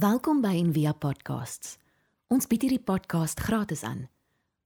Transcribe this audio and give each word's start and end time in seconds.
Welkom 0.00 0.38
by 0.40 0.54
Envia 0.56 0.94
Podcasts. 0.96 1.74
Ons 2.32 2.46
bied 2.48 2.62
hierdie 2.64 2.80
podcast 2.80 3.40
gratis 3.44 3.82
aan. 3.84 4.06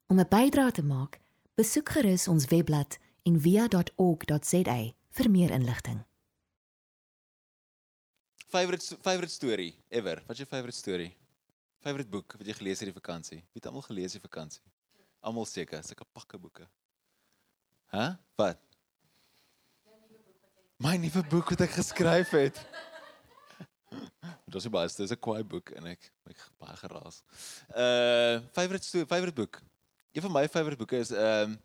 Om 0.07 0.21
'n 0.21 0.29
bydrae 0.31 0.71
te 0.71 0.83
maak, 0.83 1.19
besoek 1.59 1.89
gerus 1.89 2.29
ons 2.29 2.45
webblad 2.53 2.99
en 3.25 3.41
via.org.za 3.41 4.77
vir 5.11 5.31
meer 5.31 5.51
inligting. 5.51 6.05
Favorite 8.47 8.97
favorite 9.01 9.33
story 9.33 9.75
ever. 9.89 10.23
Wat 10.27 10.31
is 10.31 10.39
jou 10.39 10.47
favorite 10.47 10.79
story? 10.79 11.17
Favorite 11.81 12.11
boek 12.11 12.35
wat 12.39 12.47
jy 12.47 12.53
gelees 12.53 12.79
het 12.79 12.87
hierdie 12.87 13.03
vakansie? 13.03 13.39
Wie 13.39 13.59
het 13.59 13.67
almal 13.67 13.83
gelees 13.83 14.13
hierdie 14.13 14.31
vakansie? 14.31 14.63
Almal 15.21 15.47
seker, 15.47 15.83
sulke 15.83 16.05
pakke 16.13 16.39
boeke. 16.39 16.69
Hæ? 17.91 17.99
Huh? 17.99 18.15
Wat? 18.37 18.59
My 20.77 20.97
nuwe 20.97 21.27
boek 21.29 21.49
wat 21.51 21.61
ek 21.61 21.71
geskryf 21.71 22.31
het. 22.31 22.67
Dit 24.45 24.55
was 24.57 24.69
baie, 24.69 24.89
dit 24.89 24.99
is 24.99 25.11
'n 25.11 25.21
kwaai 25.21 25.43
boek 25.45 25.71
en 25.71 25.87
ek 25.87 26.11
ek 26.31 26.49
baie 26.59 26.77
geraas. 26.77 27.23
Uh 27.69 28.41
favorite 28.53 28.85
story, 28.85 29.07
favorite 29.07 29.35
boek. 29.35 29.63
Een 30.13 30.23
van 30.23 30.33
my 30.33 30.49
favorite 30.49 30.77
boeke 30.79 30.97
is 30.97 31.11
ehm 31.11 31.51
um, 31.51 31.59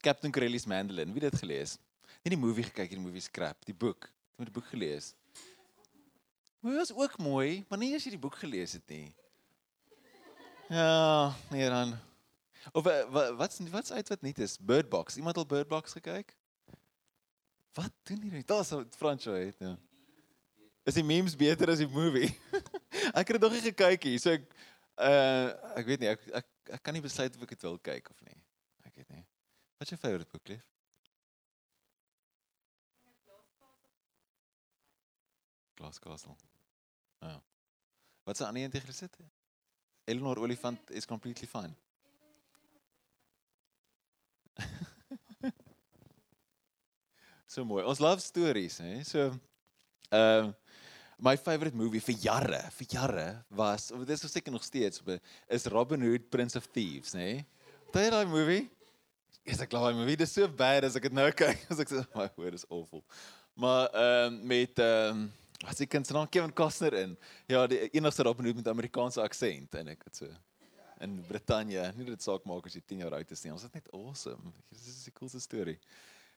Captain 0.00 0.32
Corelli's 0.32 0.66
Mandolin. 0.66 1.12
Wie 1.12 1.22
het 1.22 1.32
dit 1.32 1.40
gelees? 1.40 1.78
Nie 2.22 2.34
die 2.34 2.38
movie 2.38 2.64
gekyk, 2.64 2.90
die 2.90 3.00
movie 3.00 3.20
scrap, 3.20 3.64
die 3.64 3.74
boek. 3.74 4.10
Jy 4.10 4.36
moet 4.36 4.50
die 4.50 4.60
boek 4.60 4.68
gelees. 4.70 5.14
Dit 6.60 6.74
was 6.74 6.92
ook 6.92 7.18
mooi, 7.18 7.64
maar 7.68 7.78
nie 7.78 7.94
as 7.94 8.04
jy 8.04 8.10
die 8.10 8.20
boek 8.20 8.34
gelees 8.34 8.72
het 8.72 8.86
nie. 8.88 9.14
Ja, 10.68 11.34
nee 11.50 11.68
dan. 11.68 11.96
Of 12.72 12.84
wat 12.84 13.34
wat's 13.38 13.58
wat's 13.70 13.92
uit 13.92 14.08
wat 14.08 14.22
nie 14.22 14.34
is 14.36 14.58
Bird 14.58 14.88
Box. 14.88 15.16
Iemand 15.16 15.36
al 15.36 15.46
Bird 15.46 15.68
Box 15.68 15.92
gekyk? 15.92 16.34
Wat 17.72 17.92
doen 18.02 18.20
hierdie? 18.22 18.44
Daar's 18.44 18.72
'n 18.74 18.86
franchise, 18.96 19.54
ja. 19.58 19.78
Is 20.88 20.96
die 20.96 21.04
memes 21.04 21.36
beter 21.36 21.68
as 21.68 21.82
die 21.82 21.88
movie? 21.92 22.30
ek 23.18 23.28
het 23.28 23.34
dit 23.36 23.42
nog 23.44 23.52
nie 23.52 23.66
gekyk 23.66 24.08
nie, 24.08 24.18
so 24.22 24.32
ek 24.32 24.46
uh 25.04 25.48
ek 25.76 25.86
weet 25.90 26.00
nie, 26.00 26.08
ek 26.14 26.22
ek, 26.40 26.46
ek 26.78 26.82
kan 26.86 26.96
nie 26.96 27.04
besluit 27.04 27.34
of 27.36 27.42
ek 27.44 27.52
dit 27.52 27.66
wil 27.66 27.76
kyk 27.90 28.08
of 28.08 28.18
nie. 28.24 28.38
Ek 28.88 28.94
weet 28.96 29.10
nie. 29.12 29.24
Wat 29.76 29.84
is 29.84 29.92
jou 29.92 30.00
favourite 30.00 30.32
boek, 30.32 30.48
lief? 30.54 30.64
Glass 35.78 36.00
Castle. 36.02 36.34
Ja. 37.20 37.36
Wat 38.24 38.36
se 38.40 38.46
ander 38.46 38.62
een 38.64 38.72
tegen 38.72 38.88
gesit? 38.88 39.16
Eleanor 40.08 40.40
Olifant 40.40 40.90
is 40.90 41.06
completely 41.06 41.46
fine. 41.46 41.74
so 47.52 47.64
mooi. 47.64 47.84
Ons 47.84 48.00
love 48.00 48.20
stories, 48.24 48.78
hè. 48.80 49.04
So 49.04 49.28
ehm 50.08 50.48
uh, 50.48 50.52
my 51.18 51.36
favorite 51.36 51.74
movie 51.74 52.00
vir 52.00 52.16
jare, 52.22 52.60
vir 52.78 52.86
jare 52.92 53.28
was 53.50 53.90
of 53.90 54.04
dit 54.06 54.14
is 54.14 54.32
seker 54.32 54.52
nog 54.54 54.64
steeds 54.64 55.02
is 55.48 55.66
Robin 55.66 56.00
Hood 56.00 56.30
Prince 56.30 56.56
of 56.56 56.66
Thieves, 56.66 57.12
hè. 57.12 57.44
Daai 57.92 58.10
daai 58.10 58.26
movie? 58.26 58.68
Is 59.44 59.60
ek 59.60 59.70
glo 59.72 59.80
my 59.80 59.92
movie 59.96 60.16
is 60.22 60.32
so 60.32 60.46
bad 60.46 60.84
as 60.84 60.96
ek 60.96 61.08
dit 61.08 61.16
nou 61.16 61.30
kyk, 61.32 61.64
as 61.72 61.80
ek 61.80 61.90
sê 61.90 62.04
my 62.14 62.28
word 62.36 62.54
is 62.54 62.66
awful. 62.70 63.02
Maar 63.58 63.88
ehm 63.90 64.34
um, 64.34 64.40
met 64.46 64.78
ehm 64.78 65.24
um, 65.24 65.28
as 65.66 65.80
ek 65.82 65.90
kan 65.90 66.04
se 66.04 66.14
naam 66.14 66.28
Kevin 66.30 66.52
Costner 66.54 66.94
in. 66.94 67.16
Ja, 67.50 67.66
die 67.66 67.80
enigste 67.90 68.22
Robin 68.22 68.46
Hood 68.46 68.60
met 68.60 68.68
Amerikaanse 68.70 69.22
aksent 69.24 69.74
en 69.74 69.90
ek 69.94 70.04
het 70.06 70.22
so 70.22 70.28
in 71.02 71.18
Brittanje. 71.26 71.88
Nie 71.96 72.06
dit 72.06 72.22
saak 72.22 72.46
maak 72.46 72.66
as 72.66 72.76
jy 72.76 72.82
10 72.84 73.02
jaar 73.06 73.16
oud 73.18 73.32
is 73.34 73.42
nie. 73.44 73.54
Ons 73.54 73.64
is 73.66 73.74
net 73.74 73.88
awesome. 73.94 74.52
Dit 74.70 74.86
is 74.86 75.08
'n 75.08 75.16
coolste 75.18 75.40
storie. 75.42 75.78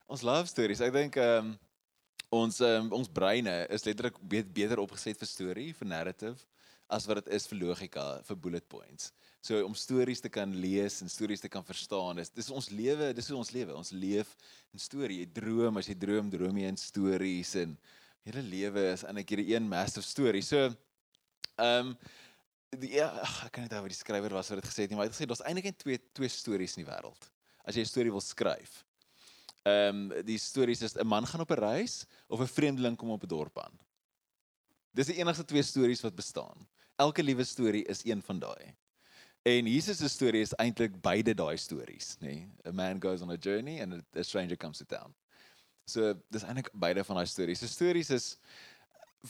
Ons 0.08 0.22
love 0.26 0.50
stories. 0.50 0.80
Ek 0.80 0.92
dink 0.92 1.16
ehm 1.16 1.52
um, 1.52 1.58
ons 2.32 2.60
um, 2.64 2.88
ons 2.96 3.10
breine 3.12 3.54
is 3.68 3.84
letterlik 3.84 4.16
beter 4.54 4.80
opgeset 4.80 5.20
vir 5.20 5.28
storie, 5.28 5.70
vir 5.76 5.88
narrative 5.88 6.38
as 6.92 7.06
wat 7.08 7.22
dit 7.22 7.30
is 7.36 7.46
vir 7.48 7.58
logika, 7.62 8.04
vir 8.26 8.38
bullet 8.44 8.64
points. 8.68 9.12
So 9.44 9.62
om 9.64 9.74
stories 9.76 10.20
te 10.20 10.30
kan 10.32 10.50
lees 10.60 11.00
en 11.02 11.10
stories 11.10 11.40
te 11.40 11.48
kan 11.52 11.64
verstaan, 11.64 12.20
dis 12.20 12.32
dis 12.34 12.50
ons 12.52 12.68
lewe, 12.72 13.12
dis 13.16 13.30
hoe 13.32 13.38
ons 13.40 13.52
lewe. 13.54 13.74
Ons 13.78 13.92
leef 13.96 14.34
in 14.74 14.82
storie. 14.82 15.22
Jy 15.22 15.28
droom, 15.40 15.80
as 15.80 15.88
jy 15.88 15.96
droom, 15.98 16.28
droom 16.32 16.60
jy 16.60 16.72
in 16.72 16.80
stories 16.80 17.54
en 17.62 17.76
hele 18.28 18.44
lewe 18.44 18.84
is 18.92 19.06
eintlik 19.08 19.32
hierdie 19.34 19.54
een 19.54 19.68
massive 19.68 20.04
story. 20.06 20.44
So 20.46 20.68
ehm 20.68 21.94
um, 21.94 21.96
ja, 22.88 23.10
ach, 23.20 23.42
ek 23.48 23.56
kan 23.56 23.66
net 23.66 23.74
oor 23.76 23.92
die 23.92 23.98
skrywer 23.98 24.32
was 24.32 24.48
wat 24.48 24.62
dit 24.62 24.70
gesê 24.70 24.86
het 24.86 24.92
nie, 24.92 24.96
maar 24.96 25.04
hy 25.04 25.10
het 25.10 25.16
gesê 25.18 25.26
daar's 25.28 25.44
eintlik 25.44 25.68
net 25.68 25.80
twee 25.82 25.98
twee 26.16 26.32
stories 26.32 26.76
in 26.78 26.84
die 26.84 26.88
wêreld. 26.88 27.28
As 27.68 27.76
jy 27.76 27.84
'n 27.84 27.92
storie 27.92 28.14
wil 28.14 28.24
skryf. 28.24 28.80
Ehm 29.62 30.10
um, 30.10 30.24
die 30.26 30.38
stories 30.38 30.82
is 30.82 30.96
'n 30.98 31.06
man 31.06 31.26
gaan 31.26 31.40
op 31.40 31.50
'n 31.50 31.60
reis 31.60 32.06
of 32.26 32.40
'n 32.40 32.46
vreemdeling 32.46 32.96
kom 32.96 33.10
op 33.10 33.22
'n 33.22 33.28
dorp 33.28 33.58
aan. 33.58 33.78
Dis 34.90 35.06
die 35.06 35.16
enigste 35.16 35.44
twee 35.44 35.62
stories 35.62 36.00
wat 36.00 36.14
bestaan. 36.14 36.68
Elke 36.96 37.22
liewe 37.22 37.44
storie 37.44 37.84
is 37.84 38.04
een 38.04 38.22
van 38.22 38.38
daai. 38.38 38.74
En 39.42 39.66
Jesus 39.66 39.98
se 39.98 40.08
storie 40.08 40.40
is 40.40 40.54
eintlik 40.54 41.00
beide 41.00 41.34
daai 41.34 41.56
stories, 41.56 42.16
nê. 42.20 42.26
Nee? 42.26 42.48
A 42.66 42.72
man 42.72 43.00
goes 43.02 43.22
on 43.22 43.30
a 43.30 43.36
journey 43.36 43.80
and 43.80 44.02
a 44.16 44.22
stranger 44.22 44.56
comes 44.56 44.78
to 44.78 44.84
town. 44.84 45.14
So 45.84 46.14
dis 46.30 46.42
eintlik 46.42 46.70
beide 46.72 47.04
van 47.04 47.16
daai 47.16 47.26
stories. 47.26 47.58
Se 47.58 47.68
stories 47.68 48.10
is 48.10 48.36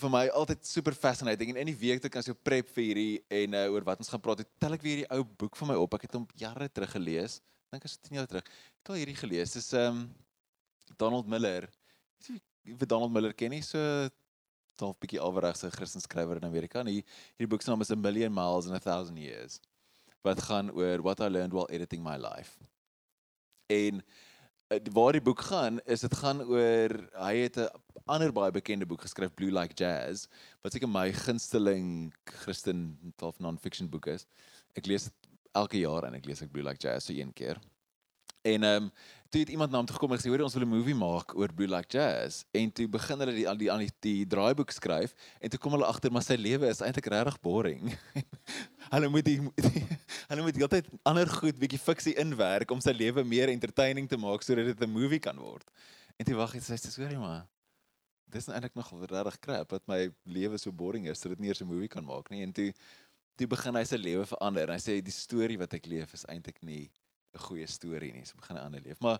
vir 0.00 0.10
my 0.10 0.26
altyd 0.28 0.66
super 0.66 0.92
fascinating 0.96 1.50
en 1.52 1.56
in 1.56 1.66
die 1.66 1.76
week 1.76 2.00
toe 2.00 2.10
kan 2.12 2.24
jy 2.24 2.34
prep 2.44 2.68
vir 2.72 2.84
hierdie 2.84 3.24
en 3.28 3.56
uh, 3.56 3.64
oor 3.72 3.84
wat 3.84 4.00
ons 4.04 4.08
gaan 4.08 4.20
praat. 4.20 4.44
Ek 4.44 4.52
tel 4.60 4.76
ek 4.76 4.84
weer 4.84 4.96
hierdie 4.96 5.10
ou 5.12 5.24
boek 5.24 5.56
van 5.60 5.72
my 5.72 5.80
op. 5.80 5.96
Ek 5.96 6.06
het 6.08 6.16
hom 6.16 6.28
jare 6.40 6.68
terug 6.68 6.92
gelees. 6.96 7.40
Dink 7.72 7.86
as 7.88 7.96
10 8.04 8.18
jaar 8.18 8.26
terug. 8.28 8.48
Ek 8.82 8.90
het 8.90 8.98
hierdie 9.00 9.16
gelees. 9.16 9.54
Dis 9.56 9.70
ehm 9.72 10.02
um, 10.02 10.08
Donald 11.00 11.28
Miller. 11.30 11.64
Jy 12.28 12.74
weet 12.76 12.90
Donald 12.90 13.14
Miller 13.14 13.32
ken 13.32 13.54
nie 13.54 13.62
so 13.64 13.80
half 14.82 14.98
bietjie 15.00 15.20
alweregse 15.22 15.70
Christen 15.72 16.04
skrywer 16.04 16.36
in 16.40 16.48
Amerika. 16.48 16.82
En 16.82 16.90
hier 16.90 17.06
hierdie 17.38 17.48
boek 17.48 17.64
se 17.64 17.70
naam 17.70 17.80
is 17.84 17.92
A 17.94 17.96
Million 17.96 18.34
Miles 18.34 18.68
in 18.68 18.76
a 18.76 18.82
Thousand 18.82 19.16
Years. 19.16 19.56
Wat 20.26 20.42
gaan 20.50 20.68
oor 20.76 21.00
what 21.06 21.24
I 21.24 21.30
learned 21.32 21.56
while 21.56 21.70
editing 21.72 22.04
my 22.04 22.18
life. 22.20 22.60
En 23.72 24.02
uh, 24.68 24.78
waar 24.92 25.16
die 25.16 25.24
boek 25.24 25.40
gaan 25.48 25.80
is 25.88 26.04
dit 26.04 26.20
gaan 26.20 26.44
oor 26.44 26.96
hy 27.24 27.34
het 27.46 27.56
'n 27.56 27.70
ander 28.04 28.32
baie 28.32 28.52
bekende 28.52 28.86
boek 28.86 29.08
geskryf 29.08 29.32
Blue 29.34 29.52
Like 29.52 29.74
Jazz 29.80 30.28
wat 30.60 30.72
seker 30.72 30.88
my 30.88 31.08
gunsteling 31.12 32.12
Christen 32.44 33.12
half 33.16 33.38
non-fiction 33.38 33.88
boek 33.88 34.12
is. 34.12 34.26
Ek 34.76 34.86
lees 34.86 35.08
dit 35.08 35.31
elke 35.52 35.78
jaar 35.78 36.08
en 36.08 36.14
ek 36.18 36.26
lees 36.26 36.42
ek 36.42 36.52
Blue 36.52 36.64
Like 36.64 36.80
Jazz 36.82 37.06
so 37.06 37.12
een 37.12 37.32
keer. 37.32 37.60
En 38.42 38.62
ehm 38.62 38.84
um, 38.84 38.92
toe 39.32 39.40
het 39.40 39.48
iemand 39.48 39.70
na 39.70 39.78
hom 39.78 39.86
toe 39.88 39.94
gekom 39.96 40.12
en 40.12 40.18
gesê 40.20 40.28
hoor 40.28 40.42
ons 40.44 40.54
wil 40.54 40.64
'n 40.66 40.68
movie 40.68 40.94
maak 40.94 41.32
oor 41.34 41.52
Blue 41.56 41.68
Like 41.68 41.88
Jazz 41.88 42.44
en 42.50 42.72
toe 42.72 42.88
begin 42.88 43.18
hulle 43.18 43.32
die 43.32 43.46
die 43.56 43.70
die, 43.78 43.92
die 44.00 44.26
draaiboek 44.26 44.70
skryf 44.70 45.14
en 45.40 45.50
toe 45.50 45.58
kom 45.58 45.72
hulle 45.72 45.86
agter 45.86 46.12
maar 46.12 46.22
sy 46.22 46.36
lewe 46.36 46.68
is 46.68 46.82
eintlik 46.82 47.06
regtig 47.06 47.40
boring. 47.40 47.94
hulle 48.94 49.08
moet 49.08 49.24
die, 49.24 49.38
die 49.40 49.86
hulle 50.28 50.42
moet 50.42 50.56
heeltyd 50.56 50.90
ander 51.02 51.28
goed 51.28 51.56
bietjie 51.56 51.80
fiksie 51.80 52.14
inwerk 52.20 52.70
om 52.70 52.80
sy 52.80 52.92
lewe 52.92 53.24
meer 53.24 53.48
entertaining 53.48 54.08
te 54.08 54.16
maak 54.16 54.42
sodat 54.42 54.68
dit 54.68 54.84
'n 54.84 54.90
movie 54.90 55.22
kan 55.22 55.38
word. 55.38 55.70
En 56.18 56.26
toe 56.26 56.36
wag 56.36 56.52
hy 56.52 56.60
sê 56.60 56.76
dis 56.76 56.96
hoorie 56.96 57.18
maar 57.18 57.46
dis 58.32 58.48
eintlik 58.48 58.74
nog 58.74 58.92
regtig 59.06 59.38
krap 59.40 59.68
dat 59.68 59.86
my 59.86 60.10
lewe 60.24 60.58
so 60.58 60.72
boring 60.72 61.08
is 61.08 61.20
dat 61.20 61.32
dit 61.32 61.40
nie 61.40 61.48
eers 61.48 61.62
'n 61.62 61.72
movie 61.72 61.88
kan 61.88 62.04
maak 62.04 62.28
nie 62.30 62.42
en 62.42 62.52
toe 62.52 62.72
toe 63.36 63.46
begin 63.46 63.78
hy 63.78 63.84
sy 63.88 63.96
lewe 63.96 64.26
verander 64.28 64.68
en 64.68 64.76
hy 64.76 64.82
sê 64.82 64.98
die 65.04 65.14
storie 65.14 65.58
wat 65.60 65.74
ek 65.74 65.88
leef 65.90 66.14
is 66.14 66.26
eintlik 66.28 66.60
nie 66.62 66.90
'n 67.32 67.40
goeie 67.40 67.66
storie 67.66 68.12
nie. 68.12 68.24
So 68.28 68.36
begin 68.36 68.56
hy 68.56 68.62
ander 68.62 68.82
leef. 68.84 69.00
Maar 69.00 69.18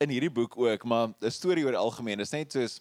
in 0.00 0.08
hierdie 0.08 0.32
boek 0.32 0.56
ook, 0.56 0.84
maar 0.84 1.12
'n 1.20 1.30
storie 1.30 1.64
oor 1.64 1.76
algemeen 1.76 2.20
is 2.20 2.32
net 2.32 2.52
soos 2.52 2.80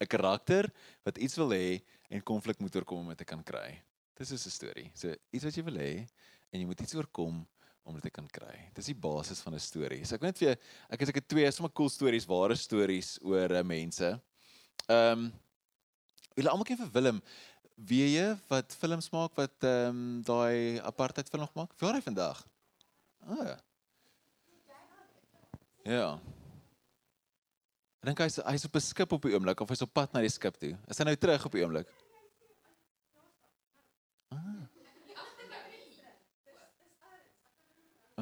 'n 0.00 0.06
karakter 0.06 0.70
wat 1.04 1.18
iets 1.18 1.36
wil 1.36 1.50
hê 1.50 1.82
en 2.10 2.22
konflik 2.22 2.58
moet 2.60 2.74
oorkom 2.76 2.98
om 2.98 3.08
dit 3.08 3.18
te 3.18 3.24
kan 3.24 3.42
kry. 3.42 3.82
Dis 4.16 4.32
is 4.32 4.46
'n 4.46 4.50
storie. 4.50 4.90
So 4.94 5.14
iets 5.30 5.44
wat 5.44 5.54
jy 5.54 5.64
wil 5.64 5.76
hê 5.76 6.08
en 6.52 6.60
jy 6.60 6.66
moet 6.66 6.80
iets 6.80 6.94
oorkom 6.94 7.46
om 7.84 7.94
dit 7.94 8.02
te 8.02 8.10
kan 8.10 8.28
kry. 8.28 8.70
Dis 8.74 8.86
die 8.86 8.94
basis 8.94 9.40
van 9.40 9.54
'n 9.54 9.60
storie. 9.60 10.04
So 10.04 10.14
ek 10.14 10.22
weet 10.22 10.38
vir 10.38 10.58
ek 10.90 11.00
het 11.00 11.16
ek 11.16 11.28
twee 11.28 11.50
sommer 11.50 11.72
cool 11.72 11.88
stories, 11.88 12.26
ware 12.26 12.56
stories 12.56 13.18
oor 13.22 13.50
uh, 13.50 13.62
mense. 13.62 14.20
Ehm 14.88 15.18
um, 15.18 15.32
Julle 16.32 16.48
almal 16.48 16.64
ken 16.64 16.78
vir 16.80 16.92
Willem. 16.94 17.18
Jy 17.76 18.36
wat 18.48 18.74
films 18.76 19.08
maak 19.10 19.34
wat 19.38 19.64
ehm 19.64 19.88
um, 19.96 20.22
daai 20.22 20.80
apartheid 20.80 21.28
film 21.28 21.42
nog 21.42 21.54
maak? 21.54 21.72
Waar 21.80 21.94
hy 21.94 22.02
vandag? 22.04 22.46
Ah. 23.26 23.44
Ja. 23.46 23.56
ja. 25.92 26.20
Ek 28.02 28.10
dink 28.10 28.18
hy's 28.18 28.36
hy's 28.42 28.64
op 28.66 28.76
'n 28.76 28.80
skip 28.82 29.12
op 29.12 29.22
die 29.22 29.34
oomblik 29.34 29.60
of 29.60 29.68
hy's 29.68 29.82
op 29.82 29.92
pad 29.94 30.12
na 30.12 30.20
die 30.20 30.28
skip 30.28 30.56
toe. 30.58 30.76
Is 30.90 30.98
hy 30.98 31.04
nou 31.04 31.16
terug 31.16 31.44
op 31.46 31.52
die 31.52 31.62
oomblik? 31.62 31.88
Ah. 34.28 34.66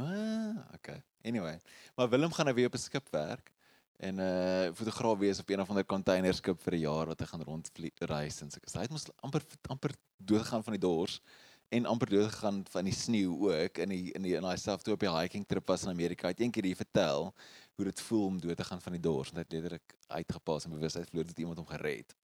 Ah, 0.00 0.56
okay. 0.74 1.02
Anyway, 1.24 1.58
maar 1.96 2.08
Willem 2.08 2.32
gaan 2.32 2.46
nou 2.46 2.54
weer 2.54 2.66
op 2.66 2.74
'n 2.74 2.78
skip 2.78 3.08
werk 3.10 3.52
en 4.00 4.18
uh, 4.18 4.72
fotograaf 4.72 5.18
wees 5.18 5.38
op 5.38 5.50
een 5.50 5.60
of 5.60 5.68
ander 5.68 5.84
containerskip 5.84 6.62
vir 6.64 6.74
'n 6.74 6.80
jaar 6.80 7.06
wat 7.06 7.20
hy 7.20 7.26
gaan 7.26 7.42
rondreis 7.44 8.40
en 8.40 8.50
sulke. 8.50 8.70
Hy 8.72 8.86
het 8.86 8.90
mos 8.90 9.06
amper 9.20 9.44
amper 9.68 9.92
dood 10.16 10.40
gegaan 10.40 10.64
van 10.64 10.72
die 10.72 10.80
dors 10.80 11.20
en 11.68 11.86
amper 11.86 12.08
dood 12.08 12.30
gegaan 12.32 12.64
van 12.70 12.84
die 12.84 12.94
sneeu 12.94 13.28
ook 13.50 13.78
in 13.78 13.88
die 13.88 14.12
in 14.12 14.22
die 14.22 14.34
in 14.36 14.42
daai 14.42 14.56
self 14.56 14.82
toe 14.82 14.94
op 14.94 15.00
die 15.00 15.12
hiking 15.12 15.44
trip 15.46 15.66
was 15.68 15.84
in 15.84 15.92
Amerika. 15.92 16.26
Hy 16.26 16.32
het 16.32 16.40
eendag 16.40 16.64
hier 16.64 16.76
vertel 16.76 17.34
hoe 17.76 17.84
dit 17.84 18.00
voel 18.00 18.24
om 18.26 18.40
dood 18.40 18.56
te 18.56 18.64
gaan 18.64 18.80
van 18.80 18.92
die 18.92 19.00
dors 19.00 19.30
en 19.30 19.36
hy 19.36 19.44
het 19.44 19.52
letterlik 19.52 19.94
uitgepas 20.08 20.64
en 20.64 20.70
bewusheid 20.70 21.08
verloor 21.08 21.26
dat 21.26 21.38
iemand 21.38 21.58
hom 21.58 21.66
gered. 21.66 22.16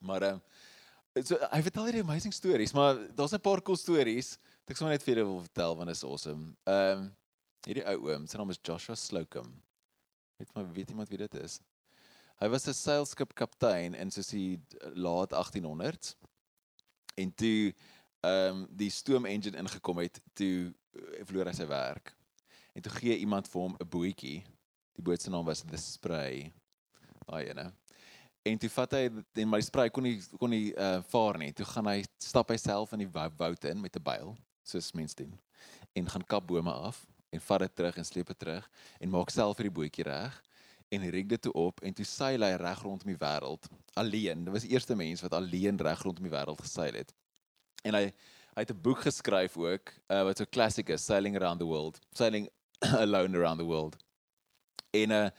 Maar 0.00 0.22
uh, 0.22 0.36
so 1.24 1.40
hy 1.50 1.62
vertel 1.62 1.88
hierdie 1.88 2.04
amazing 2.04 2.34
stories, 2.34 2.72
maar 2.72 3.00
daar's 3.16 3.32
'n 3.32 3.40
paar 3.40 3.62
cool 3.62 3.76
stories. 3.76 4.38
Ek 4.66 4.76
sou 4.76 4.88
net 4.88 5.02
vir 5.02 5.14
julle 5.14 5.26
wil 5.26 5.40
vertel 5.40 5.76
want 5.76 5.88
dit 5.88 5.96
is 5.96 6.04
awesome. 6.04 6.54
Ehm 6.64 6.98
um, 6.98 7.10
hierdie 7.66 7.84
ou 7.84 7.98
oom, 8.08 8.26
sy 8.26 8.36
naam 8.36 8.50
is 8.50 8.60
Joshua 8.62 8.94
Slocum. 8.94 9.50
Weet 10.40 10.54
maar 10.54 10.72
weet 10.72 10.90
iemand 10.90 11.08
wie 11.08 11.18
dit 11.18 11.34
is? 11.34 11.60
Hy 12.40 12.48
was 12.48 12.66
'n 12.66 12.72
seilskip 12.72 13.34
kaptein 13.34 13.94
in 13.94 14.10
soos 14.10 14.30
die 14.32 14.60
laat 14.96 15.34
1800s. 15.36 16.16
En 17.14 17.34
toe 17.34 17.74
ehm 18.20 18.56
um, 18.56 18.66
die 18.70 18.90
stoom 18.90 19.24
engine 19.24 19.56
ingekom 19.56 19.98
het, 19.98 20.20
toe 20.32 20.72
uh, 20.92 21.24
verloor 21.24 21.46
hy 21.46 21.52
sy 21.52 21.66
werk. 21.66 22.16
En 22.72 22.82
toe 22.82 22.92
gee 22.92 23.18
iemand 23.18 23.48
vir 23.48 23.60
hom 23.60 23.76
'n 23.76 23.88
bootjie. 23.88 24.40
Die 24.96 25.04
boot 25.04 25.22
se 25.22 25.30
naam 25.30 25.44
was 25.44 25.60
The 25.60 25.76
Spray. 25.76 26.52
Daai 27.26 27.44
ene. 27.48 27.72
En 28.42 28.58
toe 28.58 28.70
vat 28.70 28.92
hy 28.92 29.04
en 29.34 29.48
my 29.48 29.60
spray 29.60 29.90
kon 29.90 30.08
nie 30.08 30.22
kon 30.38 30.50
nie 30.50 30.72
uh 30.72 31.02
vaar 31.12 31.38
nie. 31.38 31.52
Toe 31.52 31.66
gaan 31.66 31.86
hy 31.86 32.00
stap 32.16 32.48
hy 32.48 32.56
self 32.56 32.92
in 32.96 33.04
die 33.04 33.12
woud 33.12 33.64
in 33.64 33.80
met 33.80 33.96
'n 33.96 34.02
byl, 34.02 34.36
soos 34.62 34.92
mense 34.92 35.16
doen. 35.16 35.40
En 35.92 36.08
gaan 36.08 36.24
kap 36.24 36.46
bome 36.46 36.72
af 36.72 37.09
en 37.30 37.40
vat 37.40 37.64
dit 37.64 37.74
terug 37.74 37.96
en 37.96 38.04
sleep 38.04 38.26
dit 38.26 38.38
terug 38.38 38.70
en 38.98 39.10
maak 39.10 39.30
self 39.30 39.56
vir 39.56 39.68
die 39.68 39.76
bootjie 39.78 40.04
reg 40.04 40.42
en 40.90 41.10
rig 41.14 41.26
dit 41.30 41.42
toe 41.42 41.52
op 41.52 41.80
en 41.86 41.94
toe 41.94 42.04
seil 42.04 42.42
hy 42.42 42.50
reg 42.58 42.82
rondom 42.82 43.12
die 43.12 43.20
wêreld 43.20 43.68
alleen. 44.00 44.44
Dit 44.44 44.54
was 44.54 44.66
die 44.66 44.74
eerste 44.74 44.96
mens 44.98 45.22
wat 45.22 45.36
alleen 45.38 45.78
reg 45.78 46.02
rondom 46.02 46.26
die 46.26 46.34
wêreld 46.34 46.60
geseil 46.60 46.98
het. 46.98 47.14
En 47.86 47.94
hy 47.94 48.10
hy 48.50 48.64
het 48.64 48.70
'n 48.74 48.82
boek 48.82 49.06
geskryf 49.06 49.56
ook 49.56 49.92
uh, 50.10 50.24
wat 50.26 50.38
so 50.38 50.44
klassiek 50.44 50.88
is, 50.90 51.04
Sailing 51.04 51.36
Around 51.36 51.60
the 51.60 51.66
World, 51.66 52.00
Sailing 52.12 52.48
Alone 53.04 53.38
Around 53.38 53.58
the 53.58 53.64
World. 53.64 53.96
En 54.90 55.10
uh 55.10 55.30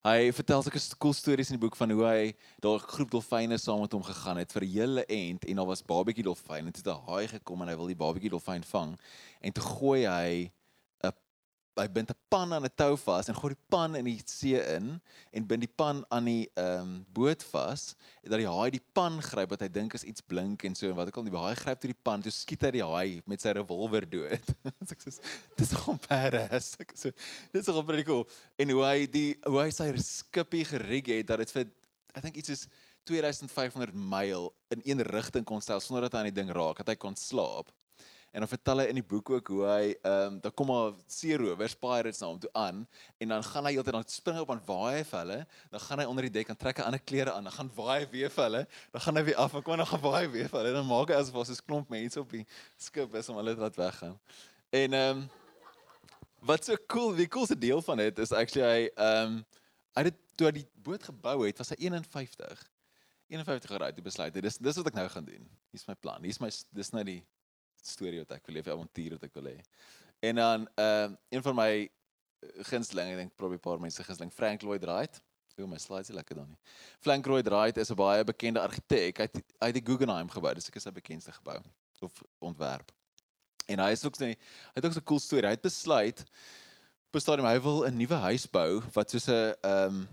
hy 0.00 0.30
vertel 0.32 0.62
sulke 0.62 0.80
cool 0.96 1.12
stories 1.12 1.50
in 1.50 1.58
die 1.58 1.60
boek 1.60 1.76
van 1.76 1.90
hoe 1.92 2.04
hy 2.06 2.36
daar 2.64 2.78
'n 2.80 2.88
groep 2.88 3.10
dolfyne 3.10 3.58
saam 3.58 3.80
met 3.80 3.92
hom 3.92 4.02
gegaan 4.02 4.38
het 4.38 4.52
vir 4.52 4.64
'n 4.64 4.72
hele 4.72 5.04
end 5.04 5.44
en 5.44 5.56
daar 5.56 5.66
was 5.66 5.82
babatjie 5.84 6.24
dolfyn 6.24 6.66
en 6.66 6.72
toe 6.72 6.82
het 6.82 6.96
'n 6.96 7.10
haai 7.10 7.28
gekom 7.28 7.62
en 7.62 7.68
hy 7.68 7.76
wil 7.76 7.86
die 7.86 7.96
babatjie 7.96 8.30
dolfyn 8.30 8.64
vang 8.64 8.96
en 9.40 9.52
toe 9.52 9.64
gooi 9.64 10.06
hy 10.06 10.50
hy 11.78 11.86
bind 11.88 12.10
'n 12.10 12.18
pan 12.28 12.52
aan 12.52 12.64
'n 12.64 12.74
tou 12.76 12.96
vas 12.96 13.28
en 13.28 13.34
gooi 13.34 13.54
die 13.54 13.64
pan 13.70 13.94
in 13.96 14.04
die 14.04 14.22
see 14.26 14.58
in 14.76 15.00
en 15.32 15.46
bind 15.46 15.62
die 15.62 15.74
pan 15.82 16.04
aan 16.10 16.24
die 16.24 16.50
ehm 16.54 16.82
um, 16.82 17.06
boot 17.12 17.42
vas 17.52 17.94
en 18.22 18.30
dat 18.30 18.40
die 18.42 18.48
haai 18.48 18.70
die 18.70 18.82
pan 18.92 19.20
gryp 19.22 19.50
wat 19.50 19.62
hy 19.62 19.68
dink 19.68 19.94
is 19.94 20.04
iets 20.04 20.20
blink 20.20 20.64
en 20.64 20.74
so 20.74 20.90
en 20.90 20.96
wat 20.98 21.08
ek 21.08 21.16
al 21.16 21.28
die 21.28 21.36
haai 21.36 21.54
gryp 21.54 21.80
toe 21.80 21.92
die 21.92 22.02
pan 22.02 22.22
toe 22.22 22.32
skiet 22.32 22.62
hy 22.62 22.70
die 22.78 22.84
haai 22.84 23.22
met 23.26 23.40
sy 23.40 23.54
revolver 23.54 24.04
dood. 24.04 24.46
so 24.86 24.94
ek 24.94 25.02
sê 25.06 25.16
dis 25.56 25.72
gewoon 25.72 26.00
badass. 26.08 26.76
Ek 26.80 26.94
sê 26.96 27.14
dis 27.52 27.68
is 27.68 27.82
baie 27.86 28.04
cool. 28.04 28.26
En 28.58 28.70
hoe 28.70 28.84
hy 28.84 29.06
die 29.06 29.30
hoe 29.46 29.62
hy 29.62 29.70
sy 29.70 29.90
skipie 30.02 30.64
gerig 30.64 31.06
het 31.06 31.26
dat 31.30 31.38
dit 31.38 31.50
vir 31.50 31.70
I 32.16 32.20
think 32.20 32.36
iets 32.36 32.50
is 32.50 32.66
2500 33.06 33.94
myl 33.94 34.50
in 34.68 34.82
een 34.84 35.02
rigting 35.02 35.44
kon 35.44 35.60
stel 35.60 35.80
sonder 35.80 36.06
dat 36.06 36.12
hy 36.12 36.24
aan 36.24 36.32
die 36.32 36.40
ding 36.42 36.50
raak, 36.52 36.82
dat 36.82 36.92
hy 36.92 36.98
kon 36.98 37.16
slaap. 37.16 37.70
En 38.30 38.44
dan 38.44 38.48
vertel 38.48 38.78
hy 38.78 38.84
in 38.92 38.98
die 39.00 39.06
boek 39.06 39.30
ook 39.34 39.48
hoe 39.50 39.62
hy 39.66 39.86
ehm 39.90 40.26
um, 40.26 40.34
dan 40.42 40.52
kom 40.54 40.68
maar 40.70 40.92
seerowers 41.10 41.74
pirates 41.74 42.20
na 42.22 42.28
hom 42.30 42.38
toe 42.38 42.50
aan 42.54 42.84
en 43.18 43.32
dan 43.34 43.42
gaan 43.42 43.66
hy 43.66 43.72
heeltyd 43.74 43.96
dan 43.96 44.04
spring 44.06 44.38
op 44.38 44.52
aan 44.54 44.60
waai 44.68 45.02
vir 45.08 45.18
hulle, 45.18 45.38
dan 45.72 45.82
gaan 45.86 46.02
hy 46.02 46.06
onder 46.12 46.28
die 46.28 46.32
dek 46.36 46.52
en 46.52 46.58
trek 46.60 46.78
hy 46.78 46.86
ander 46.86 47.02
klere 47.02 47.32
aan, 47.34 47.48
dan 47.48 47.56
gaan 47.56 47.72
waai 47.74 48.06
weer 48.12 48.30
vir 48.30 48.44
hulle, 48.44 48.62
dan 48.94 49.04
gaan 49.06 49.18
hy 49.18 49.24
weer 49.30 49.40
af 49.46 49.56
en 49.58 49.64
kom 49.66 49.82
dan 49.82 49.90
gaan 49.90 50.04
waai 50.04 50.28
weer 50.30 50.46
vir 50.52 50.60
hulle. 50.60 50.76
Dan 50.78 50.86
maak 50.86 51.10
hy 51.10 51.18
asof 51.18 51.40
daar 51.40 51.48
so 51.50 51.58
'n 51.58 51.66
klomp 51.66 51.90
mense 51.90 52.20
op 52.20 52.30
die 52.30 52.44
skip 52.76 53.14
is 53.18 53.28
om 53.28 53.40
hulle 53.42 53.54
te 53.54 53.64
laat 53.66 53.80
weggaan. 53.82 54.14
En 54.70 54.94
ehm 55.00 55.18
um, 55.18 55.26
wat 56.46 56.64
so 56.64 56.76
cool, 56.86 57.14
die 57.14 57.28
coolste 57.28 57.58
deel 57.58 57.82
van 57.82 57.98
dit 57.98 58.18
is 58.18 58.32
actually 58.32 58.66
hy 58.70 58.90
ehm 58.94 59.26
um, 59.26 59.44
hy 59.98 60.06
het 60.06 60.22
toe 60.36 60.46
hy 60.46 60.52
die 60.62 60.68
boot 60.78 61.02
gebou 61.02 61.42
het, 61.46 61.58
was 61.58 61.74
hy 61.74 61.76
51. 61.90 62.62
51 63.26 63.70
jaar 63.70 63.82
oud, 63.90 63.98
hy 63.98 64.02
besluit, 64.02 64.38
dis 64.42 64.58
dis 64.58 64.76
wat 64.76 64.86
ek 64.86 64.94
nou 64.94 65.08
gaan 65.08 65.26
doen. 65.26 65.50
Hier's 65.74 65.86
my 65.90 65.94
plan. 65.94 66.22
Hier's 66.22 66.38
my 66.38 66.50
dis 66.70 66.94
nou 66.94 67.02
die 67.04 67.20
storie 67.86 68.18
wat 68.18 68.36
ek 68.36 68.46
wil 68.46 68.56
hê, 68.56 68.62
die 68.62 68.72
avontuur 68.72 69.16
wat 69.16 69.24
ek 69.24 69.34
wil 69.34 69.50
hê. 69.52 69.56
En 70.20 70.34
dan 70.34 70.68
ehm 70.74 71.12
uh, 71.12 71.16
een 71.28 71.42
van 71.42 71.56
my 71.56 71.72
gunsteling, 72.70 73.10
ek 73.12 73.16
dink 73.16 73.36
probeer 73.36 73.58
'n 73.58 73.66
paar 73.68 73.80
mense 73.80 74.04
gunsteling 74.04 74.32
Frank 74.32 74.62
Lloyd 74.62 74.84
Wright. 74.84 75.20
Hoe 75.56 75.68
my 75.68 75.78
slides 75.78 76.08
is 76.08 76.16
lekker 76.16 76.36
dan 76.36 76.48
nie. 76.48 76.58
Frank 77.00 77.26
Lloyd 77.26 77.48
Wright 77.48 77.76
is 77.76 77.90
'n 77.90 77.94
baie 77.94 78.24
bekende 78.24 78.60
argitek. 78.60 79.18
Hy 79.18 79.22
het 79.28 79.36
hy 79.36 79.66
het 79.66 79.74
die 79.74 79.84
Guggenheim 79.84 80.28
gebou. 80.28 80.54
Dis 80.54 80.68
ek 80.68 80.76
is 80.76 80.82
sy 80.82 80.90
bekendste 80.90 81.32
gebou 81.32 81.58
of 82.00 82.22
ontwerp. 82.38 82.92
En 83.68 83.78
hy 83.78 83.90
is 83.92 84.04
ook 84.04 84.16
sy 84.16 84.32
hy 84.32 84.36
het 84.74 84.84
ook 84.84 84.92
so 84.92 85.00
'n 85.00 85.04
cool 85.04 85.20
storie. 85.20 85.46
Hy 85.46 85.56
het 85.58 85.62
besluit 85.62 86.24
bestaan 87.12 87.44
hy 87.44 87.60
wil 87.60 87.84
'n 87.84 87.96
nuwe 87.96 88.14
huis 88.14 88.46
bou 88.46 88.80
wat 88.94 89.10
soos 89.10 89.28
'n 89.28 89.54
ehm 89.62 89.86
um, 89.86 90.08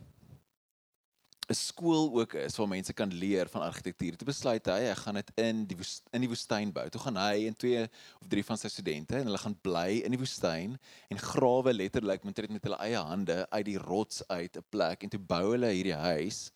'n 1.47 1.55
skool 1.55 2.09
ook 2.19 2.33
is 2.33 2.55
waar 2.55 2.67
mense 2.67 2.93
kan 2.93 3.13
leer 3.13 3.47
van 3.49 3.61
argitektuur. 3.61 4.17
Toe 4.17 4.27
besluit 4.27 4.65
hy 4.67 4.81
hy 4.89 4.95
gaan 4.99 5.15
dit 5.15 5.29
in 5.39 5.61
die 5.65 5.77
in 6.11 6.21
die 6.25 6.27
woestyn 6.27 6.73
bou. 6.75 6.83
Toe 6.89 7.01
gaan 7.01 7.15
hy 7.15 7.47
en 7.47 7.55
twee 7.55 7.83
of 8.19 8.27
drie 8.27 8.43
van 8.43 8.57
sy 8.57 8.67
studente 8.67 9.15
en 9.15 9.29
hulle 9.29 9.39
gaan 9.39 9.55
bly 9.63 10.01
in 10.03 10.11
die 10.11 10.19
woestyn 10.19 10.75
en 11.07 11.23
grawe 11.23 11.73
letterlik 11.73 12.27
met 12.27 12.43
met 12.49 12.67
hulle 12.67 12.81
eie 12.83 12.99
hande 12.99 13.39
uit 13.49 13.65
die 13.65 13.77
rots 13.79 14.27
uit 14.27 14.57
'n 14.57 14.65
plek 14.69 15.03
en 15.03 15.09
toe 15.09 15.19
bou 15.19 15.51
hulle 15.55 15.71
hierdie 15.71 15.95
huis. 15.95 16.51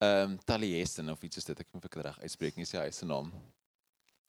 Ehm 0.00 0.32
um, 0.32 0.38
Taliesin 0.44 1.10
of 1.10 1.22
iets 1.22 1.36
soos 1.36 1.44
dit 1.44 1.60
ek 1.60 1.68
moet 1.72 1.84
ek 1.84 2.00
reg 2.00 2.18
uitspreek 2.24 2.56
nie 2.56 2.64
sy 2.64 2.78
huis 2.78 2.96
se 2.96 3.04
naam. 3.04 3.32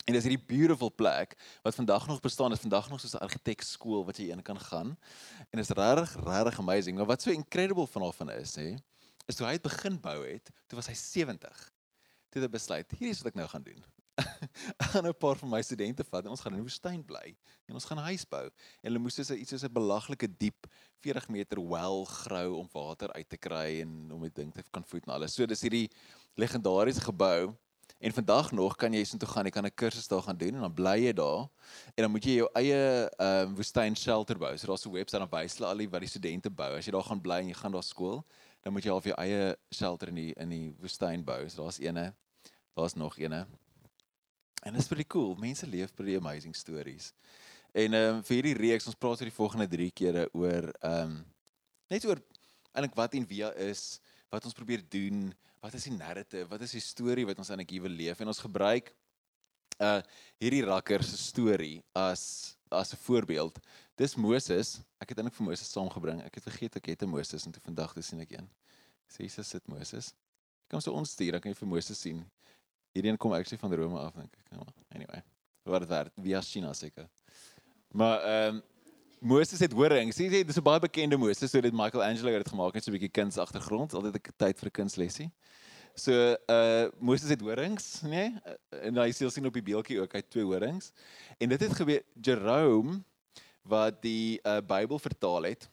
En 0.05 0.13
dis 0.13 0.23
hierdie 0.27 0.45
beautiful 0.45 0.91
plek 0.91 1.37
wat 1.63 1.75
vandag 1.75 2.07
nog 2.07 2.19
bestaan, 2.19 2.51
is 2.51 2.59
vandag 2.59 2.89
nog 2.89 2.99
soos 2.99 3.15
'n 3.15 3.23
argitekskool 3.23 4.05
wat 4.05 4.17
jy 4.17 4.31
een 4.31 4.43
kan 4.43 4.59
gaan. 4.59 4.97
En 5.49 5.59
is 5.59 5.69
regtig 5.69 6.15
regtig 6.23 6.59
amazing. 6.59 6.97
Maar 6.97 7.05
wat 7.05 7.21
so 7.21 7.31
incredible 7.31 7.87
van 7.87 8.01
af 8.01 8.15
van 8.15 8.31
is, 8.31 8.55
hè? 8.55 8.75
Is 9.27 9.35
toe 9.35 9.47
hy 9.47 9.53
het 9.53 9.65
begin 9.65 9.99
bou 10.01 10.19
het, 10.25 10.51
toe 10.67 10.79
was 10.79 10.87
hy 10.87 10.93
70. 10.93 11.73
Toe 12.29 12.41
het 12.41 12.47
hy 12.47 12.53
besluit, 12.53 12.91
hier 12.99 13.09
is 13.09 13.21
wat 13.21 13.33
ek 13.33 13.41
nou 13.41 13.47
gaan 13.47 13.63
doen. 13.63 13.83
ek 14.81 14.89
gaan 14.93 15.07
'n 15.07 15.17
paar 15.17 15.37
van 15.39 15.49
my 15.49 15.61
studente 15.63 16.03
vat 16.03 16.25
en 16.25 16.33
ons 16.33 16.41
gaan 16.43 16.53
in 16.53 16.61
die 16.61 16.67
woestyn 16.67 17.03
bly 17.05 17.33
en 17.67 17.77
ons 17.79 17.85
gaan 17.85 17.99
'n 17.99 18.09
huis 18.11 18.25
bou. 18.27 18.45
En 18.81 18.91
hulle 18.91 18.99
moes 18.99 19.15
so 19.15 19.33
iets 19.33 19.49
soos 19.49 19.63
'n 19.63 19.73
belaglike 19.73 20.27
diep 20.27 20.67
40 21.01 21.29
meter 21.29 21.57
wel 21.57 22.05
grou 22.05 22.49
om 22.59 22.69
water 22.73 23.11
uit 23.13 23.29
te 23.29 23.37
kry 23.37 23.81
en 23.81 24.11
om 24.11 24.21
die 24.21 24.33
ding 24.33 24.53
te 24.53 24.63
kan 24.71 24.83
voed 24.83 25.07
en 25.07 25.13
alles. 25.13 25.33
So 25.33 25.45
dis 25.45 25.61
hierdie 25.61 25.89
legendariese 26.35 27.01
gebou 27.01 27.55
en 28.01 28.13
vandag 28.13 28.51
nog 28.51 28.75
kan 28.75 28.93
jy 28.93 29.03
soontoe 29.05 29.29
gaan, 29.29 29.45
jy 29.45 29.51
kan 29.51 29.65
'n 29.65 29.75
kursus 29.75 30.07
daar 30.07 30.21
gaan 30.21 30.37
doen 30.37 30.55
en 30.55 30.61
dan 30.61 30.73
bly 30.73 30.97
jy 31.05 31.13
daar 31.13 31.49
en 31.95 32.01
dan 32.03 32.11
moet 32.11 32.23
jy 32.23 32.35
jou 32.41 32.49
eie 32.55 33.09
ehm 33.17 33.49
um, 33.49 33.55
woestyn 33.55 33.95
shelter 33.95 34.37
bou. 34.37 34.57
So 34.57 34.67
daar's 34.67 34.85
'n 34.85 34.91
webwerf 34.91 35.11
dan 35.11 35.29
wys 35.29 35.57
hulle 35.57 35.69
al 35.69 35.77
die 35.77 35.89
wat 35.89 36.01
die 36.01 36.09
studente 36.09 36.49
bou. 36.49 36.77
As 36.77 36.85
jy 36.85 36.91
daar 36.91 37.03
gaan 37.03 37.21
bly 37.21 37.39
en 37.39 37.47
jy 37.47 37.53
gaan 37.53 37.71
daar 37.71 37.83
skool, 37.83 38.25
dan 38.61 38.73
moet 38.73 38.85
jy 38.85 38.93
al 38.93 39.01
vir 39.01 39.13
jou 39.13 39.19
eie 39.23 39.45
shelter 39.73 40.11
in 40.13 40.19
die 40.21 40.31
in 40.37 40.49
die 40.53 40.67
woestyn 40.81 41.25
bou. 41.25 41.39
So 41.49 41.63
daar's 41.63 41.79
eene. 41.81 42.11
Daar's 42.77 42.95
nog 42.95 43.17
eene. 43.19 43.45
En 44.61 44.73
dit 44.73 44.81
is 44.81 44.87
pretty 44.87 45.07
cool. 45.09 45.35
Mense 45.35 45.67
leef 45.67 45.93
pretty 45.93 46.15
amazing 46.17 46.55
stories. 46.55 47.11
En 47.73 47.93
ehm 47.93 48.17
um, 48.17 48.23
vir 48.27 48.37
hierdie 48.41 48.57
reeks 48.59 48.87
ons 48.87 48.99
praat 48.99 49.21
oor 49.21 49.29
die 49.29 49.39
volgende 49.39 49.67
3 49.71 49.91
kere 49.95 50.27
oor 50.37 50.69
ehm 50.79 51.17
um, 51.17 51.19
net 51.91 52.05
oor 52.05 52.21
eintlik 52.71 52.95
wat 52.95 53.15
en 53.19 53.27
wie 53.27 53.43
is, 53.67 53.99
wat 54.31 54.45
ons 54.47 54.55
probeer 54.55 54.83
doen, 54.87 55.31
wat 55.59 55.73
is 55.75 55.87
die 55.89 55.95
narrative, 55.95 56.47
wat 56.51 56.61
is 56.63 56.75
die 56.77 56.83
storie 56.83 57.25
wat 57.27 57.39
ons 57.41 57.51
eintlik 57.51 57.73
hier 57.75 57.83
wil 57.85 57.95
leef 57.95 58.21
en 58.21 58.31
ons 58.31 58.43
gebruik 58.45 58.93
uh 59.81 59.99
hierdie 60.41 60.63
rakker 60.67 61.03
se 61.03 61.17
storie 61.17 61.81
as 61.97 62.55
as 62.69 62.93
'n 62.93 63.01
voorbeeld. 63.03 63.59
Dis 64.01 64.15
Moses. 64.17 64.79
Ek 64.97 65.11
het 65.11 65.19
eintlik 65.21 65.35
vir 65.35 65.45
Moses 65.45 65.69
saamgebring. 65.69 66.23
Ek 66.25 66.39
het 66.39 66.45
vergeet 66.47 66.77
ek 66.79 66.87
het 66.89 67.03
'n 67.05 67.09
Moses 67.09 67.45
en 67.45 67.51
toe 67.53 67.61
vandag 67.61 67.93
toe 67.93 68.01
sien 68.01 68.19
ek 68.19 68.31
een. 68.31 68.47
Sê 69.05 69.27
Jesus 69.27 69.47
sit 69.47 69.67
Moses. 69.67 70.13
Kom 70.69 70.79
so 70.81 70.91
ons 70.91 71.11
stuur, 71.11 71.31
dan 71.31 71.41
kan 71.41 71.51
jy 71.51 71.57
vir 71.57 71.67
Moses 71.67 71.99
sien. 71.99 72.25
Hierdie 72.93 73.11
een 73.11 73.17
kom 73.17 73.33
actually 73.33 73.59
van 73.59 73.73
Rome 73.73 73.99
af 73.99 74.13
dink 74.15 74.33
ek. 74.33 74.51
Nou, 74.51 74.65
anyway. 74.95 75.21
Wat 75.63 75.87
werd 75.87 76.13
via 76.17 76.41
China 76.41 76.73
seker. 76.73 77.09
Maar 77.91 78.19
ehm 78.21 78.55
um, 78.55 78.61
Moses 79.19 79.59
het 79.59 79.71
horings. 79.71 80.15
Sien 80.15 80.31
jy, 80.31 80.43
dis 80.43 80.57
'n 80.57 80.63
baie 80.63 80.79
bekende 80.79 81.17
Moses, 81.17 81.51
so 81.51 81.61
dit 81.61 81.73
Michael 81.73 82.03
Angelo 82.03 82.31
het 82.31 82.43
dit 82.43 82.49
gemaak 82.49 82.73
net 82.73 82.83
so 82.83 82.89
'n 82.89 82.97
bietjie 82.97 83.11
kuns 83.11 83.37
agtergrond. 83.37 83.93
Altyd 83.93 84.15
'n 84.15 84.33
tyd 84.37 84.59
vir 84.59 84.71
kunslesie. 84.71 85.31
So 85.95 86.35
uh 86.47 86.89
Moses 86.99 87.29
het 87.29 87.41
horings, 87.41 88.01
nê? 88.01 88.09
Nee? 88.09 88.33
En 88.81 88.97
hy 88.97 89.11
sê 89.11 89.29
sien 89.29 89.45
op 89.45 89.53
die 89.53 89.61
beeltjie 89.61 90.01
ook 90.01 90.13
hy 90.13 90.21
twee 90.21 90.43
horings. 90.43 90.91
En 91.37 91.49
dit 91.49 91.59
het 91.59 91.73
gebeur 91.73 92.01
Jerome 92.21 93.03
wat 93.63 94.01
die 94.01 94.39
uh, 94.43 94.59
Bybel 94.65 94.99
vertaal 94.99 95.43
het 95.51 95.69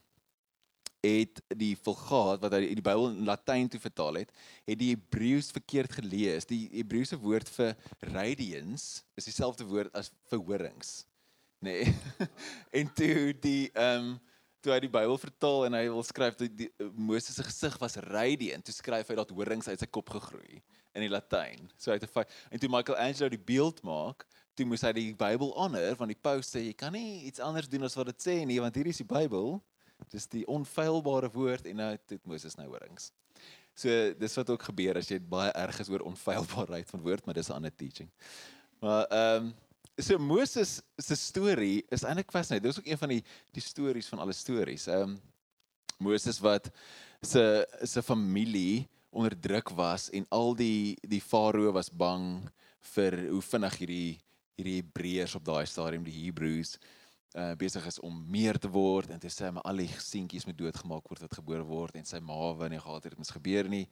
het 1.05 1.41
die 1.55 1.77
Vulgaat 1.79 2.43
wat 2.43 2.57
hy 2.57 2.73
die 2.75 2.83
Bybel 2.83 3.13
in 3.13 3.27
Latyn 3.29 3.69
toe 3.71 3.81
vertaal 3.81 4.23
het, 4.23 4.33
het 4.67 4.79
die 4.81 4.91
Hebreëus 4.97 5.53
verkeerd 5.55 5.93
gelees. 6.01 6.49
Die 6.49 6.67
Hebreëse 6.73 7.19
woord 7.23 7.51
vir 7.55 7.77
radiance 8.11 9.05
is 9.19 9.29
dieselfde 9.29 9.67
woord 9.69 9.95
as 9.99 10.11
vir 10.31 10.43
horings. 10.49 11.05
Nee. 11.63 11.87
en 12.81 12.91
toe 12.95 13.31
die 13.39 13.71
ehm 13.75 14.15
um, 14.15 14.17
toe 14.59 14.73
hy 14.75 14.81
die 14.83 14.91
Bybel 14.91 15.15
vertaal 15.23 15.69
en 15.69 15.77
hy 15.79 15.85
wil 15.87 16.03
skryf 16.03 16.35
dat 16.35 16.51
die, 16.51 16.67
die 16.67 16.89
Moses 16.99 17.37
se 17.39 17.45
gesig 17.47 17.77
was 17.79 17.95
radiant, 18.09 18.65
toe 18.67 18.75
skryf 18.75 19.07
hy 19.07 19.15
dat 19.21 19.31
horings 19.31 19.69
uit 19.71 19.79
sy 19.79 19.87
kop 19.87 20.11
gegroei 20.11 20.59
in 20.99 21.05
die 21.05 21.11
Latyn. 21.13 21.69
So 21.79 21.93
hy 21.93 21.99
het 22.01 22.09
'n 22.11 22.27
en 22.51 22.59
toe 22.59 22.71
Michael 22.73 22.99
Angelo 22.99 23.31
die 23.31 23.39
beeld 23.39 23.79
maak, 23.87 24.27
toe 24.59 24.67
moes 24.67 24.83
hy 24.83 24.93
die 24.97 25.13
Bybel 25.19 25.55
honor 25.55 25.95
van 26.01 26.11
die 26.11 26.19
paus 26.19 26.51
sê 26.51 26.65
jy 26.67 26.75
kan 26.75 26.93
nie 26.97 27.25
iets 27.31 27.43
anders 27.45 27.71
doen 27.71 27.87
as 27.87 27.97
wat 27.99 28.11
dit 28.11 28.27
sê 28.27 28.41
nie 28.49 28.59
want 28.65 28.75
hier 28.75 28.91
is 28.91 28.99
die 29.05 29.09
Bybel 29.09 29.61
dis 30.11 30.27
die 30.31 30.45
onfeilbare 30.51 31.31
woord 31.35 31.67
en 31.71 31.81
nou 31.83 31.93
het 31.95 32.19
Moses 32.27 32.59
nou 32.59 32.69
horings 32.71 33.13
So 33.79 33.91
dis 34.19 34.35
wat 34.35 34.51
ook 34.51 34.65
gebeur 34.73 34.99
as 34.99 35.07
jy 35.07 35.21
baie 35.23 35.53
erg 35.55 35.77
is 35.79 35.91
oor 35.93 36.03
onfeilbaarheid 36.09 36.89
van 36.91 37.03
woord, 37.05 37.25
maar 37.27 37.37
dis 37.39 37.49
'n 37.49 37.59
ander 37.61 37.75
teaching. 37.75 38.11
Maar 38.83 39.05
ehm 39.07 39.45
um, 39.45 39.55
so 39.99 40.19
Moses 40.19 40.81
se 40.97 41.15
storie 41.15 41.85
is 41.89 42.03
eintlik 42.03 42.31
fascinerend. 42.31 42.63
Dit 42.63 42.73
is 42.73 42.79
ook 42.79 42.91
een 42.91 42.99
van 42.99 43.09
die 43.09 43.25
die 43.53 43.63
stories 43.63 44.09
van 44.09 44.19
alle 44.19 44.33
stories. 44.33 44.87
Ehm 44.87 45.03
um, 45.03 45.21
Moses 45.99 46.39
wat 46.39 46.71
se 47.23 47.67
se 47.83 48.03
familie 48.03 48.89
onderdruk 49.11 49.69
was 49.69 50.11
en 50.11 50.27
al 50.29 50.55
die 50.55 50.99
die 51.01 51.23
farao 51.23 51.73
was 51.73 51.91
bang 51.91 52.51
vir 52.81 53.29
hoe 53.29 53.43
vinnig 53.43 53.77
hierdie 53.79 54.19
hierdie 54.59 54.81
Hebreërs 54.81 55.37
op 55.39 55.45
daai 55.47 55.67
stadium 55.71 56.07
die 56.07 56.17
Hebreëus 56.25 56.77
uh 57.39 57.53
besig 57.61 57.85
is 57.87 57.99
om 58.01 58.15
meer 58.33 58.57
te 58.59 58.71
word 58.73 59.11
en 59.13 59.21
toe 59.21 59.31
sê 59.31 59.51
maar 59.53 59.67
al 59.69 59.83
die 59.83 59.91
seentjies 60.01 60.47
moet 60.49 60.57
doodgemaak 60.59 61.11
word 61.11 61.21
wat 61.27 61.37
gebore 61.39 61.67
word 61.69 61.99
en 62.01 62.09
sy 62.09 62.19
ma 62.25 62.39
wou 62.57 62.69
nie 62.73 62.81
gehad 62.81 63.05
het 63.05 63.13
dit 63.13 63.21
moes 63.21 63.35
gebeur 63.35 63.69
nie. 63.69 63.85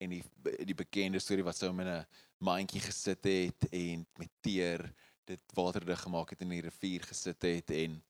En 0.00 0.14
die 0.14 0.22
die 0.66 0.76
bekende 0.78 1.20
storie 1.20 1.44
wat 1.46 1.60
hom 1.62 1.84
in 1.84 1.92
'n 1.92 2.06
mandjie 2.40 2.80
gesit 2.80 3.24
het 3.24 3.68
en 3.70 4.06
met 4.18 4.30
teer 4.40 4.88
dit 5.26 5.40
waterdig 5.54 6.00
gemaak 6.00 6.30
het 6.30 6.42
in 6.42 6.54
die 6.56 6.64
rivier 6.64 7.02
gesit 7.02 7.42
het 7.42 7.70
en 7.70 8.02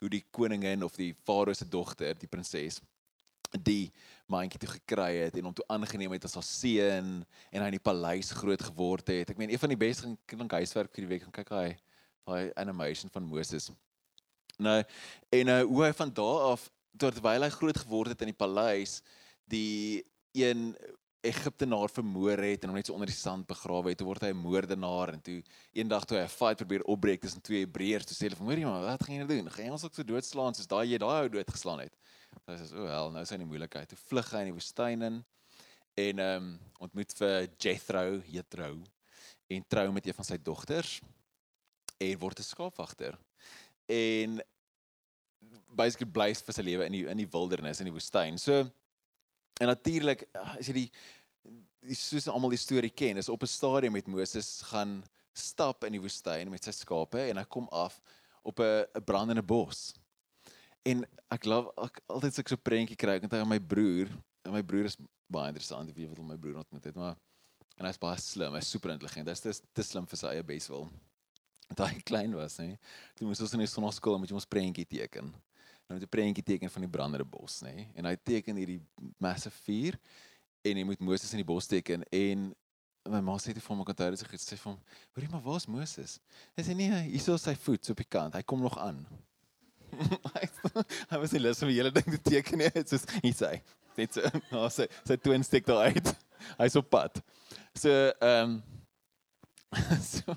hoe 0.00 0.08
die 0.08 0.24
koningin 0.30 0.82
of 0.82 0.96
die 0.96 1.14
farao 1.26 1.54
se 1.54 1.68
dogter 1.68 2.18
die 2.18 2.28
prinses 2.28 2.80
die 3.60 3.92
mandjie 4.30 4.60
toe 4.62 4.70
gekry 4.72 5.10
het 5.24 5.36
en 5.36 5.48
hom 5.48 5.54
toe 5.56 5.66
aangeneem 5.68 6.14
het 6.14 6.24
as 6.24 6.36
haar 6.38 6.46
seun 6.46 7.10
en 7.50 7.60
hy 7.60 7.68
in 7.68 7.76
die 7.76 7.82
paleis 7.82 8.32
groot 8.36 8.62
geword 8.62 9.12
het. 9.12 9.32
Ek 9.32 9.40
meen 9.40 9.52
een 9.52 9.60
van 9.60 9.72
die 9.72 9.80
beste 9.80 10.12
klink 10.26 10.56
huiswerk 10.56 10.92
vir 10.94 11.04
die 11.04 11.10
week. 11.14 11.26
Kyk 11.34 11.52
hy 11.52 11.66
daai 12.24 12.52
animation 12.56 13.12
van 13.12 13.26
Moses. 13.26 13.70
Nou 14.62 14.78
en 15.32 15.50
nou 15.50 15.60
hoe 15.68 15.84
hy 15.84 15.92
van 15.98 16.14
daar 16.14 16.48
af 16.52 16.68
terwyl 17.00 17.44
hy 17.44 17.52
groot 17.52 17.78
geword 17.84 18.12
het 18.12 18.24
in 18.24 18.32
die 18.32 18.38
paleis 18.38 19.00
die 19.50 20.04
een 20.36 20.72
Egiptenaar 21.22 21.90
vermoor 21.94 22.40
het 22.42 22.64
en 22.64 22.72
hom 22.72 22.76
net 22.76 22.88
so 22.88 22.96
onder 22.96 23.10
die 23.10 23.14
sand 23.14 23.46
begrawe 23.46 23.92
het, 23.92 24.00
word 24.02 24.24
hy 24.24 24.32
'n 24.32 24.42
moordenaar 24.42 25.12
en 25.14 25.20
toe 25.22 25.42
eendag 25.72 26.04
toe 26.04 26.18
hy 26.18 26.24
'n 26.24 26.28
fight 26.28 26.58
probeer 26.58 26.82
opbreek 26.82 27.20
tussen 27.20 27.40
twee 27.40 27.64
Hebreërs, 27.64 28.06
toe 28.06 28.16
sê 28.16 28.26
hulle 28.26 28.36
vir 28.36 28.46
hom: 28.46 28.72
"Maar 28.72 28.88
wat 28.90 29.04
gaan 29.04 29.14
jy 29.14 29.22
nou 29.22 29.28
doen? 29.28 29.50
Gaan 29.50 29.64
jy 29.64 29.70
ons 29.70 29.84
ook 29.84 29.94
so 29.94 30.02
doodslaan 30.02 30.54
soos 30.54 30.66
daai 30.66 30.90
jy 30.90 30.98
daai 30.98 31.22
ou 31.22 31.28
doodgeslaan 31.28 31.80
het?" 31.80 31.94
Hy 32.46 32.56
sê: 32.56 32.74
"O, 32.74 32.86
hel, 32.86 33.10
nou 33.12 33.22
is 33.22 33.30
hy 33.30 33.34
in 33.34 33.46
die 33.46 33.52
moeilikheid." 33.52 33.88
Toe 33.88 33.98
vlug 33.98 34.32
hy 34.32 34.38
in 34.38 34.50
die 34.50 34.58
woestyn 34.58 35.02
in 35.02 35.24
en 35.94 36.18
ehm 36.18 36.42
um, 36.42 36.60
ontmoet 36.80 37.12
vir 37.14 37.48
Jethro, 37.58 38.22
Jethro 38.26 38.82
en 39.48 39.64
trou 39.68 39.92
met 39.92 40.06
een 40.06 40.14
van 40.14 40.24
sy 40.24 40.38
dogters 40.42 41.00
en 41.98 42.18
word 42.18 42.38
'n 42.38 42.42
skaapwagter. 42.42 43.18
En 43.86 44.42
basically 45.68 46.10
bly 46.10 46.34
vir 46.34 46.54
sy 46.54 46.62
lewe 46.62 46.86
in 46.86 46.92
die 46.92 47.06
in 47.06 47.16
die 47.16 47.30
wildernis 47.30 47.80
in 47.80 47.90
die 47.90 47.94
woestyn. 47.94 48.38
So 48.38 48.64
en 49.60 49.66
natuurlik 49.66 50.24
as 50.34 50.68
jy 50.68 50.74
die 50.84 50.90
die 51.82 51.96
soos 51.98 52.28
almal 52.30 52.52
die 52.54 52.60
storie 52.60 52.92
ken, 52.94 53.18
is 53.18 53.28
op 53.28 53.42
'n 53.42 53.50
stadium 53.50 53.92
met 53.92 54.06
Moses 54.06 54.62
gaan 54.70 55.02
stap 55.34 55.84
in 55.84 55.92
die 55.92 56.00
woestyn 56.00 56.50
met 56.50 56.64
sy 56.64 56.70
skape 56.70 57.18
en 57.18 57.36
hy 57.36 57.44
kom 57.44 57.66
af 57.72 58.00
op 58.42 58.60
'n 58.60 58.86
brandende 59.04 59.42
bos. 59.42 59.94
En 60.84 61.04
ek 61.30 61.44
love 61.44 61.72
ek 61.82 62.00
altyd 62.06 62.34
so 62.34 62.42
'n 62.54 62.62
prentjie 62.62 62.96
kry 62.96 63.16
ek 63.16 63.24
onthou 63.24 63.44
my 63.44 63.58
broer, 63.58 64.08
en 64.44 64.52
my 64.52 64.62
broer 64.62 64.84
is 64.84 64.96
baie 65.28 65.48
interessant, 65.48 65.88
ek 65.88 65.96
weet 65.96 66.08
wat 66.08 66.18
my 66.26 66.36
broer 66.36 66.56
ontmoet 66.56 66.84
het, 66.84 66.94
maar 66.94 67.16
en 67.78 67.86
hy's 67.86 67.98
baie 67.98 68.18
slim, 68.18 68.54
hy's 68.54 68.70
super 68.70 68.90
intelligent. 68.90 69.28
Hy's 69.28 69.40
te, 69.40 69.52
te 69.74 69.82
slim 69.82 70.06
vir 70.06 70.20
sy 70.20 70.26
eie 70.26 70.42
beswil. 70.42 70.90
Toe 71.74 71.86
hy 71.86 72.02
klein 72.04 72.34
was, 72.36 72.58
hè. 72.60 72.76
Toe 73.16 73.26
moes 73.26 73.40
ons 73.40 73.54
in 73.56 73.64
die 73.64 73.70
sonnaskool 73.70 74.18
met 74.18 74.32
ons 74.32 74.46
prentjie 74.46 74.84
teken. 74.84 75.32
Nou 75.92 76.00
met 76.00 76.08
'n 76.08 76.16
prentjie 76.16 76.44
teken 76.44 76.70
van 76.70 76.82
die 76.82 76.90
brandende 76.90 77.24
bos, 77.24 77.60
nê. 77.60 77.86
En 77.94 78.04
hy 78.04 78.16
teken 78.16 78.56
hierdie 78.56 78.80
massive 79.18 79.56
vuur 79.64 79.98
en 80.62 80.76
hy 80.76 80.84
moet 80.84 81.00
Moses 81.00 81.32
in 81.32 81.42
die 81.42 81.44
bos 81.44 81.66
teken 81.66 82.02
en 82.08 82.54
my 83.10 83.20
ma 83.20 83.36
sê 83.36 83.52
dit 83.52 83.62
vir 83.62 83.76
my 83.76 83.84
onthou 83.84 84.10
dit 84.10 84.20
sê 84.40 84.56
vir 84.56 84.72
hom, 84.72 84.78
"Hoorie 85.12 85.28
maar, 85.28 85.42
waar's 85.42 85.66
Moses?" 85.66 86.18
Hy 86.56 86.62
sê 86.62 86.74
nee, 86.74 87.02
hier 87.02 87.34
is 87.34 87.42
sy 87.42 87.54
voet 87.54 87.84
so 87.84 87.92
op 87.92 87.98
die 87.98 88.08
kant. 88.08 88.34
Hy 88.34 88.42
kom 88.42 88.60
nog 88.60 88.78
aan. 88.78 89.06
hy 91.10 91.18
was 91.18 91.32
nie 91.32 91.40
lus 91.40 91.62
om 91.62 91.68
die 91.68 91.76
hele 91.76 91.90
ding 91.90 92.10
te 92.10 92.22
teken 92.30 92.58
nie. 92.58 92.70
Dit 92.70 92.92
is 92.92 93.04
nie 93.22 93.32
sy. 93.32 93.62
Net 93.96 94.14
so, 94.14 94.20
nou 94.50 94.70
sy 94.70 94.88
sy 95.04 95.16
twin 95.16 95.44
steek 95.44 95.66
daar 95.66 95.92
uit. 95.92 96.14
Hy's 96.62 96.76
op 96.76 96.88
pad. 96.88 97.22
So, 97.74 97.90
ehm 97.90 98.62
um, 98.62 98.62
so 100.00 100.34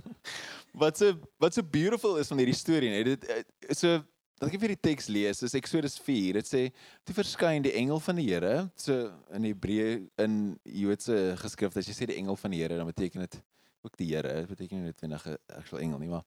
wat 0.73 0.97
so 0.97 1.13
wat 1.39 1.53
so 1.53 1.63
beautiful 1.63 2.17
is 2.17 2.27
van 2.27 2.37
hierdie 2.37 2.55
storie, 2.55 2.89
nee, 2.89 3.03
dit 3.03 3.25
eh, 3.25 3.43
so 3.71 4.03
dat 4.39 4.49
ek 4.49 4.59
vir 4.59 4.73
die 4.73 4.83
teks 4.89 5.07
lees, 5.07 5.41
is 5.47 5.55
Eksodus 5.55 5.95
4. 6.03 6.41
Dit 6.41 6.49
sê 6.49 6.61
toe 7.07 7.15
verskyn 7.15 7.63
die 7.63 7.75
engel 7.79 8.01
van 8.03 8.19
die 8.19 8.27
Here, 8.27 8.69
so 8.75 9.09
in 9.35 9.47
Hebreë 9.47 9.91
in 10.25 10.39
Joodse 10.83 11.35
geskrifte, 11.39 11.79
as 11.79 11.87
jy 11.87 11.95
sê 11.95 12.09
die 12.11 12.17
engel 12.19 12.35
van 12.39 12.51
die 12.51 12.59
Here, 12.63 12.75
dan 12.79 12.89
beteken 12.89 13.23
dit 13.23 13.37
ook 13.85 13.95
die 14.01 14.09
Here. 14.11 14.41
Dit 14.41 14.51
beteken 14.51 14.83
nie 14.83 14.91
net 14.91 15.03
'n 15.03 15.37
actual 15.55 15.81
engel 15.81 15.99
nie, 15.99 16.09
maar 16.09 16.25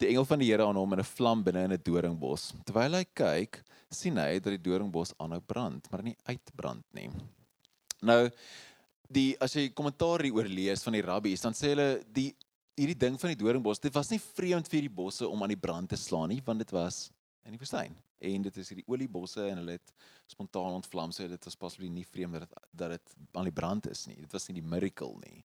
die 0.00 0.08
engel 0.08 0.24
van 0.24 0.38
die 0.38 0.50
Here 0.50 0.66
aan 0.66 0.76
hom 0.76 0.92
in 0.92 1.00
'n 1.00 1.12
vlam 1.16 1.42
binne 1.42 1.64
in 1.64 1.72
'n 1.72 1.82
doringbos. 1.82 2.52
Terwyl 2.64 2.94
hy 2.94 3.04
kyk, 3.14 3.62
sien 3.90 4.16
hy 4.16 4.38
dat 4.38 4.52
die 4.52 4.70
doringbos 4.70 5.14
aanhou 5.18 5.40
brand, 5.40 5.90
maar 5.90 6.02
nie 6.02 6.16
uitbrand 6.26 6.84
nie. 6.92 7.10
Nou 8.02 8.30
die 9.10 9.36
as 9.40 9.54
jy 9.54 9.70
kommentaar 9.70 10.22
hieroor 10.22 10.48
lees 10.48 10.82
van 10.82 10.92
die 10.92 11.02
rabbies, 11.02 11.40
dan 11.40 11.52
sê 11.52 11.72
hulle 11.74 12.04
die 12.12 12.34
hierdie 12.76 12.98
ding 12.98 13.18
van 13.18 13.32
die 13.32 13.44
doringbos, 13.44 13.80
dit 13.80 13.92
was 13.94 14.10
nie 14.10 14.20
vreemd 14.20 14.68
vir 14.68 14.82
die 14.82 14.92
bosse 14.92 15.28
om 15.28 15.42
aan 15.42 15.48
die 15.48 15.60
brand 15.60 15.88
te 15.88 15.96
slaan 15.96 16.28
nie, 16.28 16.40
want 16.44 16.58
dit 16.58 16.70
was 16.70 17.10
in 17.50 17.58
die 17.58 17.62
woestyn. 17.62 17.96
En 18.30 18.46
dit 18.46 18.56
is 18.62 18.70
hierdie 18.70 18.86
oliebosse 18.90 19.44
en 19.50 19.60
hulle 19.62 19.76
het 19.78 19.92
spontaan 20.30 20.78
ontvlam, 20.78 21.12
so 21.12 21.26
dit 21.28 21.48
was 21.48 21.58
possibly 21.58 21.90
nie 21.90 22.06
vreemd 22.06 22.44
dat 22.44 22.56
dat 22.70 22.96
dit 22.96 23.14
aan 23.34 23.48
die 23.48 23.54
brand 23.54 23.88
is 23.90 24.06
nie. 24.06 24.18
Dit 24.22 24.32
was 24.36 24.48
nie 24.48 24.60
die 24.60 24.66
miracle 24.74 25.16
nie. 25.24 25.44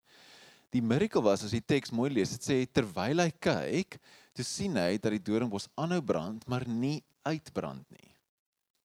Die 0.76 0.84
miracle 0.84 1.24
was 1.24 1.46
as 1.48 1.54
jy 1.56 1.62
teks 1.64 1.94
mooi 1.96 2.10
lees, 2.12 2.34
dit 2.36 2.50
sê 2.50 2.58
terwyl 2.68 3.24
hy 3.24 3.32
kyk, 3.40 4.00
toe 4.36 4.46
sien 4.46 4.76
hy 4.78 4.98
dat 5.00 5.14
die 5.16 5.24
doringbos 5.24 5.70
aanhou 5.80 6.02
brand, 6.04 6.44
maar 6.52 6.68
nie 6.68 7.00
uitbrand 7.26 7.88
nie. 7.96 8.12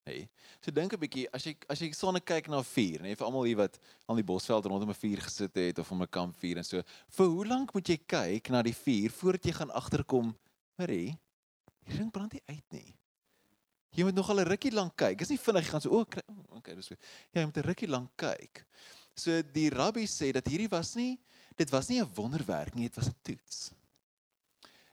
Hey. 0.07 0.29
So 0.65 0.73
dink 0.73 0.95
'n 0.95 1.01
bietjie 1.01 1.27
as 1.35 1.45
jy 1.45 1.55
as 1.69 1.81
jy 1.83 1.91
sonne 1.93 2.21
kyk 2.21 2.49
na 2.49 2.63
vuur, 2.65 3.03
nee, 3.03 3.15
vir 3.15 3.27
almal 3.27 3.45
hier 3.45 3.59
wat 3.61 3.79
aan 4.09 4.17
die 4.17 4.27
bosveld 4.27 4.67
rondom 4.67 4.91
'n 4.91 5.03
vuur 5.03 5.21
gesit 5.27 5.55
het 5.55 5.79
of 5.79 5.91
om 5.93 6.03
'n 6.03 6.09
kampvuur 6.09 6.57
en 6.59 6.65
so, 6.65 6.83
vir 7.09 7.27
hoe 7.27 7.47
lank 7.47 7.75
moet 7.75 7.89
jy 7.89 7.99
kyk 8.07 8.51
na 8.51 8.63
die 8.63 8.75
vuur 8.75 9.11
voordat 9.11 9.45
jy 9.45 9.53
gaan 9.53 9.71
agterkom, 9.71 10.35
Marie, 10.79 11.19
hier 11.85 11.99
ding 11.99 12.11
brand 12.11 12.33
nie 12.33 12.43
uit 12.47 12.73
nie. 12.73 13.00
Jy 13.91 14.05
moet 14.05 14.15
nog 14.15 14.29
al 14.31 14.41
'n 14.41 14.49
rukkie 14.49 14.73
lank 14.73 14.97
kyk. 14.97 15.19
Dis 15.19 15.29
nie 15.29 15.39
vinnig 15.39 15.69
gaan 15.69 15.81
so, 15.81 15.91
o, 15.91 16.01
oh, 16.01 16.57
okay, 16.57 16.75
dis 16.75 16.87
goed. 16.87 17.01
Ja, 17.33 17.41
jy 17.41 17.47
moet 17.47 17.57
'n 17.57 17.67
rukkie 17.67 17.89
lank 17.89 18.11
kyk. 18.17 18.65
So 19.15 19.43
die 19.43 19.69
rabbi 19.71 20.07
sê 20.07 20.33
dat 20.33 20.47
hierdie 20.47 20.71
was 20.71 20.95
nie 20.95 21.19
dit 21.61 21.71
was 21.71 21.89
nie 21.89 22.01
'n 22.01 22.15
wonderwerk 22.15 22.75
nie, 22.75 22.89
dit 22.89 22.95
was 22.95 23.09
'n 23.09 23.17
toets. 23.23 23.73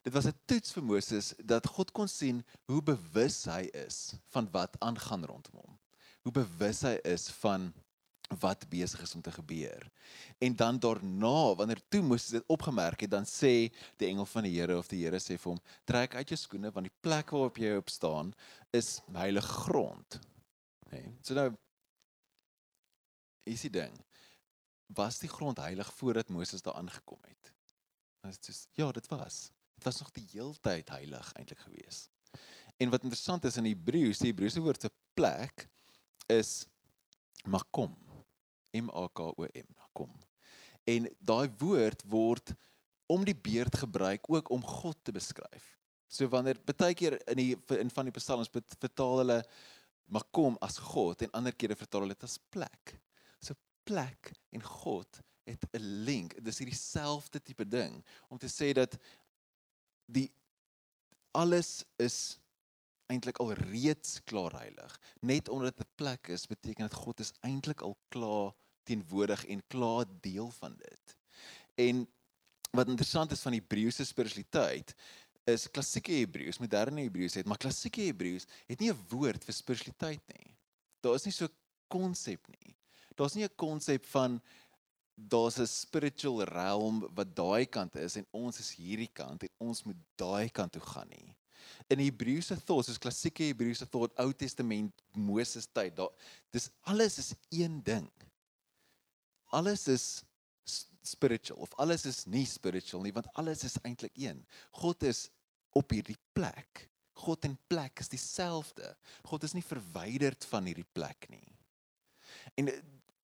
Dit 0.04 0.13
was 0.13 0.25
'n 0.25 0.39
toets 0.46 0.72
vir 0.72 0.84
Moses 0.84 1.34
dat 1.38 1.68
God 1.68 1.92
kon 1.92 2.08
sien 2.08 2.46
hoe 2.66 2.82
bewus 2.82 3.46
hy 3.46 3.70
is 3.74 4.13
van 4.27 4.51
wat 4.51 4.80
aangaan 4.80 5.25
rondom 5.25 5.56
hom. 5.56 5.80
Hoe 6.22 6.32
bewus 6.32 6.82
hy 6.82 7.00
is 7.04 7.30
van 7.30 7.74
wat 8.27 8.65
besig 8.69 9.01
is 9.01 9.15
om 9.15 9.22
te 9.22 9.31
gebeur. 9.31 9.91
En 10.38 10.55
dan 10.55 10.79
daarna, 10.79 11.55
wanneer 11.55 11.81
toe 11.88 12.01
Moses 12.01 12.29
dit 12.29 12.43
opgemerk 12.48 13.00
het, 13.00 13.12
dan 13.12 13.25
sê 13.25 13.69
die 13.98 14.07
engel 14.07 14.25
van 14.25 14.43
die 14.43 14.60
Here 14.60 14.77
of 14.77 14.88
die 14.91 15.03
Here 15.05 15.19
sê 15.19 15.38
vir 15.38 15.51
hom: 15.51 15.62
"Trek 15.84 16.15
uit 16.15 16.29
jou 16.29 16.38
skoene 16.38 16.72
want 16.72 16.89
die 16.89 16.98
plek 17.00 17.31
waarop 17.31 17.57
jy 17.57 17.75
op 17.75 17.89
staan 17.89 18.34
is 18.72 19.00
heilige 19.13 19.48
grond." 19.48 20.19
Nee. 20.91 21.15
So 21.22 21.34
nou 21.34 21.51
is 23.43 23.62
die 23.62 23.72
ding. 23.72 23.96
Was 24.96 25.19
die 25.19 25.31
grond 25.31 25.57
heilig 25.57 25.93
voordat 25.93 26.29
Moses 26.29 26.62
daar 26.62 26.79
aangekom 26.79 27.19
het? 27.27 27.53
Dit 28.22 28.48
is 28.48 28.67
ja, 28.75 28.91
dit 28.91 29.07
was. 29.07 29.51
Dit 29.75 29.84
was 29.84 30.00
nog 30.00 30.12
die 30.12 30.27
heeltyd 30.31 30.89
heilig 30.89 31.34
eintlik 31.34 31.60
gewees. 31.60 32.07
En 32.77 32.89
wat 32.89 33.03
interessant 33.03 33.46
is 33.46 33.57
in 33.57 33.65
Hebreëus, 33.65 34.19
die 34.22 34.31
Hebreëse 34.31 34.62
woord 34.62 34.81
vir 34.81 34.93
plek 35.17 35.67
is 36.27 36.65
makom. 37.46 37.96
M 38.81 38.89
A 38.89 39.07
K 39.13 39.29
O 39.31 39.46
M, 39.46 39.69
makom. 39.75 40.13
En 40.88 41.07
daai 41.19 41.50
woord 41.60 42.03
word 42.07 42.53
om 43.07 43.24
die 43.27 43.36
beerd 43.36 43.75
gebruik 43.75 44.27
ook 44.29 44.50
om 44.51 44.63
God 44.63 44.98
te 45.03 45.12
beskryf. 45.15 45.74
So 46.07 46.27
wanneer 46.31 46.60
baie 46.63 46.96
keer 46.96 47.17
in 47.27 47.39
die 47.39 47.53
in 47.79 47.91
van 47.91 48.07
die 48.07 48.15
psalms 48.15 48.51
vertaal 48.51 49.24
hulle 49.24 49.41
makom 50.07 50.55
as 50.63 50.77
God 50.79 51.24
en 51.25 51.34
ander 51.36 51.55
kere 51.55 51.75
vertaal 51.75 52.05
hulle 52.05 52.15
dit 52.15 52.27
as 52.27 52.39
plek. 52.51 52.96
So 53.43 53.55
plek 53.88 54.31
en 54.55 54.63
God 54.63 55.22
het 55.48 55.63
'n 55.74 56.03
link. 56.07 56.36
Dis 56.43 56.60
hierdie 56.60 56.75
selfde 56.75 57.39
tipe 57.39 57.67
ding 57.67 58.03
om 58.29 58.38
te 58.38 58.48
sê 58.48 58.74
dat 58.74 58.98
die 60.05 60.31
alles 61.31 61.86
is 62.00 62.39
eintlik 63.07 63.39
al 63.39 63.53
reeds 63.53 64.19
klaar 64.24 64.51
heilig. 64.60 65.00
Net 65.22 65.50
omdat 65.50 65.77
dit 65.77 65.86
'n 65.86 65.96
plek 65.96 66.27
is, 66.27 66.48
beteken 66.48 66.88
dit 66.88 66.93
God 66.93 67.19
is 67.19 67.34
eintlik 67.41 67.81
al 67.81 67.98
klaar 68.10 68.53
teenwoordig 68.88 69.46
en 69.51 69.63
klaar 69.67 70.06
deel 70.24 70.50
van 70.60 70.75
dit. 70.79 71.15
En 71.88 72.06
wat 72.72 72.91
interessant 72.91 73.32
is 73.32 73.44
van 73.46 73.56
die 73.56 73.62
Hebreëse 73.62 74.06
spiritualiteit 74.06 74.94
is 75.48 75.70
klassieke 75.72 76.12
Hebreëus, 76.12 76.60
moderne 76.60 77.06
Hebreëus 77.06 77.38
het, 77.39 77.48
maar 77.48 77.60
klassieke 77.62 78.10
Hebreëus 78.10 78.48
het 78.67 78.79
nie 78.79 78.91
'n 78.91 79.06
woord 79.10 79.44
vir 79.44 79.56
spiritualiteit 79.56 80.24
nie. 80.36 80.56
Daar 81.01 81.15
is 81.15 81.25
nie 81.25 81.32
so 81.32 81.46
'n 81.46 81.56
konsep 81.88 82.48
nie. 82.48 82.75
Daar's 83.15 83.36
nie 83.36 83.44
'n 83.44 83.56
konsep 83.56 84.06
van 84.06 84.41
daar's 85.15 85.58
'n 85.58 85.65
spiritual 85.65 86.44
realm 86.44 87.08
wat 87.15 87.36
daai 87.36 87.65
kant 87.65 87.96
is 87.96 88.15
en 88.15 88.25
ons 88.32 88.60
is 88.60 88.75
hierdie 88.75 89.12
kant 89.13 89.44
en 89.44 89.50
ons 89.58 89.84
moet 89.84 89.98
daai 90.15 90.50
kant 90.50 90.72
toe 90.72 90.82
gaan 90.82 91.10
nie. 91.10 91.36
In 91.88 92.00
Hebreëse 92.00 92.56
thought, 92.65 92.86
soos 92.86 92.98
klassieke 92.98 93.44
Hebreëse 93.44 93.89
thought, 93.89 94.13
Ou 94.20 94.34
Testament, 94.34 94.94
Moses 95.13 95.67
tyd, 95.72 95.96
daar 95.96 96.10
dis 96.51 96.70
alles 96.82 97.17
is 97.17 97.34
een 97.50 97.84
ding. 97.84 98.12
Alles 99.56 99.88
is 99.88 100.24
spiritual 101.08 101.62
of 101.63 101.72
alles 101.80 102.04
is 102.06 102.25
nie 102.25 102.46
spiritual 102.46 103.01
nie 103.01 103.13
want 103.16 103.30
alles 103.39 103.63
is 103.63 103.77
eintlik 103.88 104.16
een. 104.20 104.44
God 104.72 105.04
is 105.04 105.30
op 105.72 105.92
hierdie 105.96 106.18
plek. 106.36 106.89
God 107.18 107.46
en 107.48 107.58
plek 107.68 108.00
is 108.04 108.12
dieselfde. 108.12 108.92
God 109.24 109.44
is 109.44 109.56
nie 109.56 109.63
verwyderd 109.63 110.46
van 110.51 110.68
hierdie 110.68 110.88
plek 110.94 111.30
nie. 111.32 111.46
En 112.60 112.70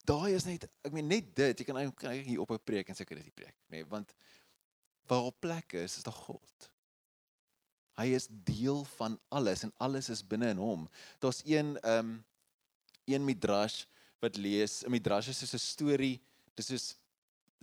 daai 0.08 0.34
is 0.36 0.46
net 0.48 0.68
ek 0.84 0.94
meen 0.96 1.08
net 1.08 1.32
dit 1.38 1.60
jy 1.62 1.68
kan 1.68 1.80
eintlik 1.80 2.28
hier 2.28 2.44
op 2.44 2.52
'n 2.52 2.64
preek 2.64 2.90
en 2.90 2.96
seker 2.96 3.18
dis 3.20 3.30
die 3.32 3.40
preek 3.40 3.56
nê 3.72 3.80
nee, 3.80 3.86
want 3.86 4.14
waar 5.08 5.30
op 5.30 5.40
plek 5.40 5.74
is 5.80 5.98
is 5.98 6.04
daar 6.04 6.20
God 6.28 6.70
hy 8.00 8.08
is 8.18 8.28
deel 8.30 8.84
van 8.98 9.20
alles 9.30 9.64
en 9.64 9.74
alles 9.78 10.10
is 10.10 10.28
binne 10.28 10.50
in 10.56 10.62
hom 10.62 10.88
daar's 11.20 11.42
een 11.46 11.78
ehm 11.82 12.00
um, 12.00 12.26
een 13.06 13.26
midrash 13.26 13.84
wat 14.24 14.40
lees 14.40 14.84
'n 14.84 14.92
midrash 14.92 15.30
is 15.30 15.40
soos 15.44 15.54
'n 15.54 15.64
storie 15.64 16.18
dis 16.56 16.68
soos 16.72 16.88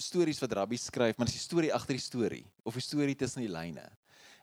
stories 0.01 0.41
wat 0.41 0.53
rabbies 0.53 0.89
skryf 0.91 1.19
maar 1.19 1.29
dis 1.29 1.39
die 1.41 1.49
storie 1.49 1.73
agter 1.73 1.97
die 1.97 2.09
storie 2.11 2.47
of 2.65 2.75
die 2.75 2.89
storie 2.89 3.17
tussen 3.17 3.43
die 3.43 3.53
lyne 3.53 3.87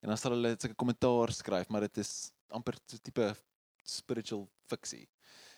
en 0.02 0.10
dan 0.10 0.18
sal 0.18 0.36
hulle 0.36 0.56
sulke 0.58 0.76
kommentaar 0.76 1.34
skryf 1.34 1.70
maar 1.70 1.86
dit 1.88 1.98
is 1.98 2.32
amper 2.50 2.76
so 2.86 2.98
'n 2.98 3.06
tipe 3.10 3.36
spiritual 3.84 4.48
fiksie 4.70 5.08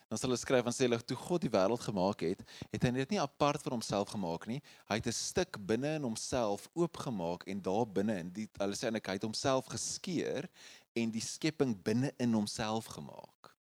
dan 0.10 0.18
sal 0.18 0.32
hulle 0.32 0.42
skryf 0.42 0.66
en 0.66 0.74
sê 0.74 0.88
hulle 0.88 0.98
toe 1.06 1.18
God 1.22 1.44
die 1.46 1.51
wêreld 1.54 1.84
gemaak 1.86 2.24
het, 2.25 2.39
het 2.74 2.86
hy 2.86 2.92
dit 2.96 3.12
nie 3.13 3.20
apart 3.22 3.62
vir 3.62 3.75
homself 3.75 4.10
gemaak 4.10 4.48
nie. 4.50 4.58
Hy 4.89 4.96
het 4.98 5.08
'n 5.08 5.13
stuk 5.13 5.60
binne 5.70 5.92
in 6.00 6.08
homself 6.08 6.66
oopgemaak 6.74 7.46
en 7.46 7.62
daar 7.62 7.86
binne 7.86 8.18
in 8.18 8.32
die 8.34 8.48
hulle 8.58 8.74
sê 8.74 8.89
eintlik 8.89 9.06
hy 9.06 9.20
het 9.20 9.28
homself 9.30 9.70
geskeur 9.70 10.50
en 10.96 11.12
die 11.12 11.22
skepping 11.22 11.78
binne 11.84 12.12
in 12.18 12.34
homself 12.34 12.89
gemaak. 12.89 13.54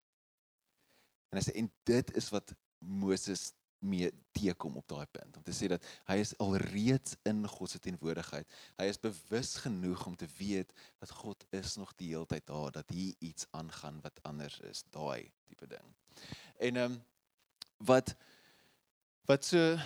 En 1.36 1.44
sê 1.44 1.52
en 1.52 1.70
dit 1.84 2.16
is 2.16 2.30
wat 2.32 2.56
Moses 2.80 3.52
mee 3.80 4.10
teekom 4.32 4.76
op 4.76 4.88
daai 4.90 5.06
punt 5.12 5.38
om 5.38 5.44
te 5.46 5.54
sê 5.54 5.70
dat 5.70 5.84
hy 6.10 6.18
is 6.24 6.34
alreeds 6.42 7.16
in 7.30 7.44
God 7.48 7.72
se 7.72 7.80
teenwoordigheid. 7.80 8.48
Hy 8.82 8.88
is 8.90 9.00
bewus 9.02 9.56
genoeg 9.62 10.06
om 10.10 10.16
te 10.18 10.30
weet 10.40 10.74
dat 11.02 11.14
God 11.20 11.46
is 11.56 11.76
nog 11.78 11.94
die 12.00 12.10
hele 12.16 12.26
tyd 12.26 12.48
daar, 12.50 12.72
dat 12.74 12.90
hier 12.94 13.14
iets 13.20 13.46
aangaan 13.58 14.02
wat 14.02 14.22
anders 14.26 14.60
is, 14.66 14.84
daai 14.94 15.30
tipe 15.46 15.70
ding. 15.70 15.94
En 16.58 16.82
ehm 16.84 16.98
um, 16.98 17.04
wat 17.86 18.16
wat 19.30 19.46
so 19.46 19.78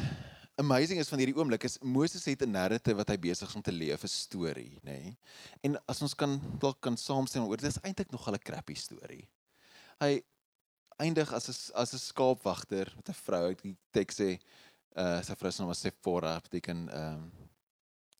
amazing 0.61 0.99
is 1.01 1.09
van 1.09 1.19
hierdie 1.19 1.35
oomblik 1.35 1.65
is 1.67 1.79
Moses 1.81 2.25
het 2.25 2.43
'n 2.45 2.51
narrative 2.51 2.95
wat 2.95 3.09
hy 3.09 3.17
besig 3.19 3.49
is 3.49 3.55
om 3.55 3.61
te 3.61 3.71
leef, 3.71 4.03
'n 4.03 4.07
storie, 4.07 4.79
nê. 4.83 4.99
Nee? 5.01 5.17
En 5.61 5.85
as 5.85 6.01
ons 6.01 6.15
kan 6.15 6.39
dalk 6.59 6.79
kan 6.79 6.97
saamstem 6.97 7.43
oor 7.43 7.57
dit 7.57 7.69
is 7.69 7.81
eintlik 7.81 8.11
nog 8.11 8.29
'n 8.29 8.37
crappy 8.37 8.73
storie. 8.73 9.27
Hy 9.99 10.23
eindig 11.01 11.33
as 11.33 11.49
'n 11.49 11.55
as 11.81 11.93
'n 11.93 11.99
skaapwagter 11.99 12.93
met 12.95 13.09
'n 13.09 13.21
vrou, 13.25 13.51
ek 13.51 13.61
die 13.61 13.77
teks 13.91 14.19
sê 14.21 14.39
uh 14.95 15.21
sy 15.23 15.35
vrou 15.35 15.51
se 15.51 15.61
naam 15.61 15.71
was 15.71 15.81
Sephora, 15.81 16.39
beteken 16.39 16.89
ehm 16.89 17.13
um, 17.13 17.31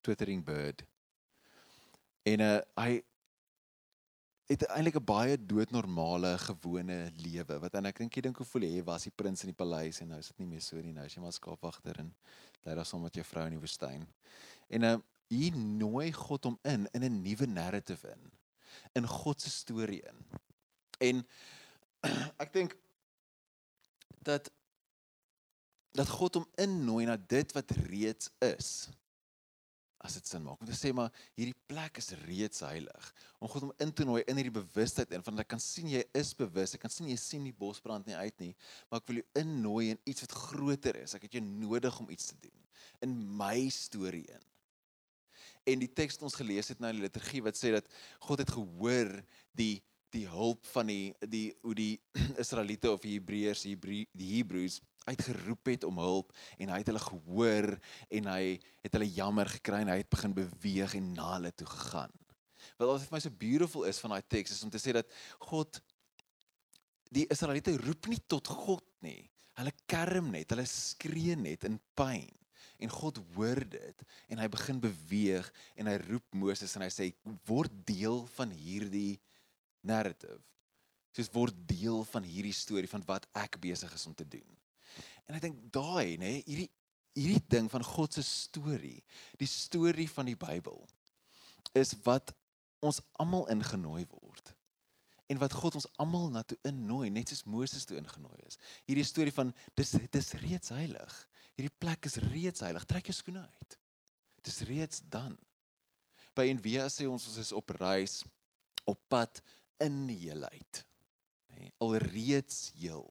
twittering 0.02 0.44
bird. 0.44 0.84
En 2.24 2.40
uh 2.40 2.60
hy 2.76 3.04
het 4.52 4.66
eintlik 4.68 4.98
'n 5.00 5.06
baie 5.06 5.38
doodnormale 5.38 6.38
gewone 6.38 7.12
lewe 7.16 7.60
wat 7.60 7.76
en 7.76 7.86
ek 7.86 7.98
dink 7.98 8.16
jy 8.16 8.22
dink 8.22 8.38
hoe 8.38 8.46
voel 8.46 8.64
jy 8.64 8.84
was 8.84 9.04
die 9.04 9.16
prins 9.16 9.44
in 9.44 9.52
die 9.54 9.62
paleis 9.64 10.02
en 10.02 10.10
nou 10.12 10.20
is 10.20 10.28
dit 10.28 10.40
nie 10.40 10.48
meer 10.48 10.62
so 10.62 10.82
nie 10.82 10.94
nou 10.94 11.06
is 11.06 11.16
jy 11.16 11.22
maar 11.22 11.32
skaapwagter 11.34 12.00
en 12.00 12.14
lei 12.66 12.76
daar 12.76 12.86
saam 12.86 13.02
met 13.02 13.16
jou 13.16 13.24
vrou 13.24 13.46
in 13.46 13.56
die 13.56 13.64
woestyn. 13.64 14.08
En 14.70 14.84
uh, 14.84 14.98
hier 15.30 15.56
nooi 15.56 16.12
God 16.12 16.44
hom 16.44 16.60
in 16.64 16.88
in 16.94 17.04
'n 17.04 17.22
nuwe 17.22 17.48
narrative 17.48 18.08
in 18.08 18.32
in 18.96 19.08
God 19.08 19.42
se 19.42 19.50
storie 19.50 20.02
in. 20.02 20.20
En 21.00 21.25
ek 22.44 22.53
dink 22.53 22.75
dat 24.22 24.50
dat 25.92 26.07
God 26.07 26.40
hom 26.40 26.48
innooi 26.61 27.03
na 27.05 27.18
dit 27.20 27.51
wat 27.51 27.74
reeds 27.90 28.29
is 28.46 28.87
as 30.01 30.16
dit 30.18 30.27
sin 30.27 30.42
maak. 30.42 30.61
Om 30.61 30.70
te 30.70 30.75
sê 30.77 30.90
maar 30.96 31.11
hierdie 31.37 31.57
plek 31.70 32.00
is 32.01 32.14
reeds 32.24 32.64
heilig. 32.66 33.09
Om 33.37 33.51
God 33.51 33.68
om 33.68 33.74
in 33.83 33.92
te 33.94 34.05
nooi 34.07 34.24
in 34.24 34.40
hierdie 34.40 34.55
bewustheid 34.55 35.11
in 35.14 35.25
van 35.25 35.44
ek 35.44 35.51
kan 35.53 35.61
sien 35.61 35.92
jy 35.92 36.01
is 36.18 36.31
bewus. 36.37 36.74
Ek 36.75 36.81
kan 36.85 36.94
sien 36.94 37.09
jy 37.11 37.18
sien 37.22 37.46
die 37.46 37.55
bosbrand 37.55 38.07
nie 38.09 38.18
uit 38.18 38.42
nie, 38.42 38.53
maar 38.90 39.03
ek 39.03 39.11
wil 39.11 39.22
jou 39.22 39.27
innooi 39.44 39.92
in 39.94 40.01
iets 40.09 40.25
wat 40.25 40.37
groter 40.48 41.01
is. 41.03 41.14
Ek 41.18 41.27
het 41.27 41.37
jou 41.37 41.44
nodig 41.46 42.00
om 42.01 42.09
iets 42.14 42.31
te 42.31 42.40
doen 42.48 42.57
in 43.05 43.14
my 43.37 43.68
storie 43.74 44.25
in. 44.29 44.48
En 45.70 45.81
die 45.83 45.92
teks 45.94 46.18
wat 46.18 46.31
ons 46.31 46.40
gelees 46.40 46.72
het 46.72 46.81
nou 46.81 46.90
in 46.94 47.01
die 47.01 47.05
liturgie 47.05 47.44
wat 47.46 47.57
sê 47.57 47.74
dat 47.75 47.87
God 48.25 48.42
het 48.42 48.53
gehoor 48.53 49.14
die 49.57 49.83
die 50.12 50.28
hulp 50.30 50.66
van 50.74 50.90
die 50.92 51.14
die 51.30 51.48
hoe 51.64 51.76
die 51.78 51.94
Israeliete 52.44 52.92
of 52.92 53.04
die 53.04 53.16
Hebreërs, 53.18 53.64
die 53.64 54.32
Hebreërs 54.36 54.82
uitgeroep 55.10 55.72
het 55.72 55.86
om 55.88 55.98
hulp 56.02 56.34
en 56.62 56.70
hy 56.70 56.82
het 56.82 56.92
hulle 56.92 57.04
gehoor 57.04 57.70
en 58.20 58.28
hy 58.34 58.44
het 58.84 58.98
hulle 58.98 59.10
jammer 59.10 59.50
gekry 59.50 59.82
en 59.82 59.94
hy 59.94 60.02
het 60.04 60.12
begin 60.12 60.36
beweeg 60.38 60.98
en 61.00 61.14
na 61.18 61.32
hulle 61.38 61.54
toe 61.58 61.70
gegaan. 61.70 62.14
Wat 62.78 62.88
altyd 62.88 63.08
vir 63.10 63.16
my 63.18 63.24
so 63.24 63.40
beautiful 63.42 63.88
is 63.90 64.02
van 64.04 64.16
daai 64.16 64.28
teks 64.30 64.54
is 64.56 64.64
om 64.66 64.74
te 64.74 64.82
sê 64.82 64.94
dat 64.96 65.10
God 65.48 65.82
die 67.12 67.26
Israeliete 67.34 67.74
roep 67.82 68.08
nie 68.12 68.22
tot 68.32 68.48
God 68.48 68.86
nie. 69.04 69.26
Hulle 69.60 69.74
kerm 69.90 70.30
net, 70.34 70.54
hulle 70.54 70.68
skree 70.70 71.36
net 71.36 71.66
in 71.68 71.80
pyn. 71.98 72.30
En 72.82 72.90
God 72.94 73.20
hoor 73.36 73.62
dit 73.70 74.06
en 74.32 74.40
hy 74.42 74.48
begin 74.50 74.80
beweeg 74.82 75.50
en 75.78 75.90
hy 75.90 75.98
roep 76.08 76.38
Moses 76.38 76.74
en 76.78 76.86
hy 76.86 76.90
sê 76.94 77.12
word 77.50 77.74
deel 77.86 78.24
van 78.38 78.54
hierdie 78.54 79.20
narrative. 79.87 80.39
Soos 81.15 81.31
word 81.33 81.55
deel 81.67 82.03
van 82.11 82.24
hierdie 82.24 82.55
storie 82.55 82.89
van 82.89 83.03
wat 83.07 83.27
ek 83.37 83.59
besig 83.63 83.91
is 83.94 84.05
om 84.07 84.15
te 84.15 84.27
doen. 84.27 84.48
En 85.27 85.35
ek 85.37 85.44
dink 85.48 85.59
daai, 85.74 86.17
nê, 86.22 86.39
hierdie 86.46 86.70
hierdie 87.17 87.44
ding 87.51 87.67
van 87.72 87.83
God 87.83 88.15
se 88.15 88.24
storie, 88.24 89.01
die 89.39 89.50
storie 89.50 90.07
van 90.07 90.29
die 90.29 90.37
Bybel 90.39 90.79
is 91.75 91.91
wat 92.05 92.31
ons 92.83 93.01
almal 93.22 93.50
ingenooi 93.51 94.05
word. 94.09 94.53
En 95.31 95.39
wat 95.39 95.53
God 95.55 95.77
ons 95.79 95.87
almal 96.01 96.29
na 96.33 96.41
toe 96.44 96.57
innooi, 96.67 97.09
net 97.13 97.31
soos 97.31 97.46
Moses 97.48 97.85
toe 97.87 98.00
ingenooi 98.00 98.39
is. 98.48 98.57
Hierdie 98.89 99.07
storie 99.07 99.35
van 99.35 99.53
dis 99.79 99.94
dis 100.11 100.33
reeds 100.41 100.74
heilig. 100.75 101.15
Hierdie 101.55 101.75
plek 101.79 102.07
is 102.09 102.17
reeds 102.31 102.63
heilig. 102.65 102.87
Trek 102.89 103.07
jou 103.07 103.15
skoene 103.15 103.46
uit. 103.46 103.77
Dis 104.44 104.59
reeds 104.67 105.03
dan. 105.13 105.37
By 106.35 106.50
Envia 106.51 106.87
sê 106.91 107.07
ons 107.07 107.27
ons 107.29 107.39
is 107.39 107.53
op 107.55 107.72
reis 107.79 108.22
op 108.89 109.00
pad 109.11 109.39
in 109.83 110.05
die 110.09 110.20
heelheid. 110.27 110.83
Nê, 111.51 111.72
alreeds 111.83 112.70
heel 112.79 113.09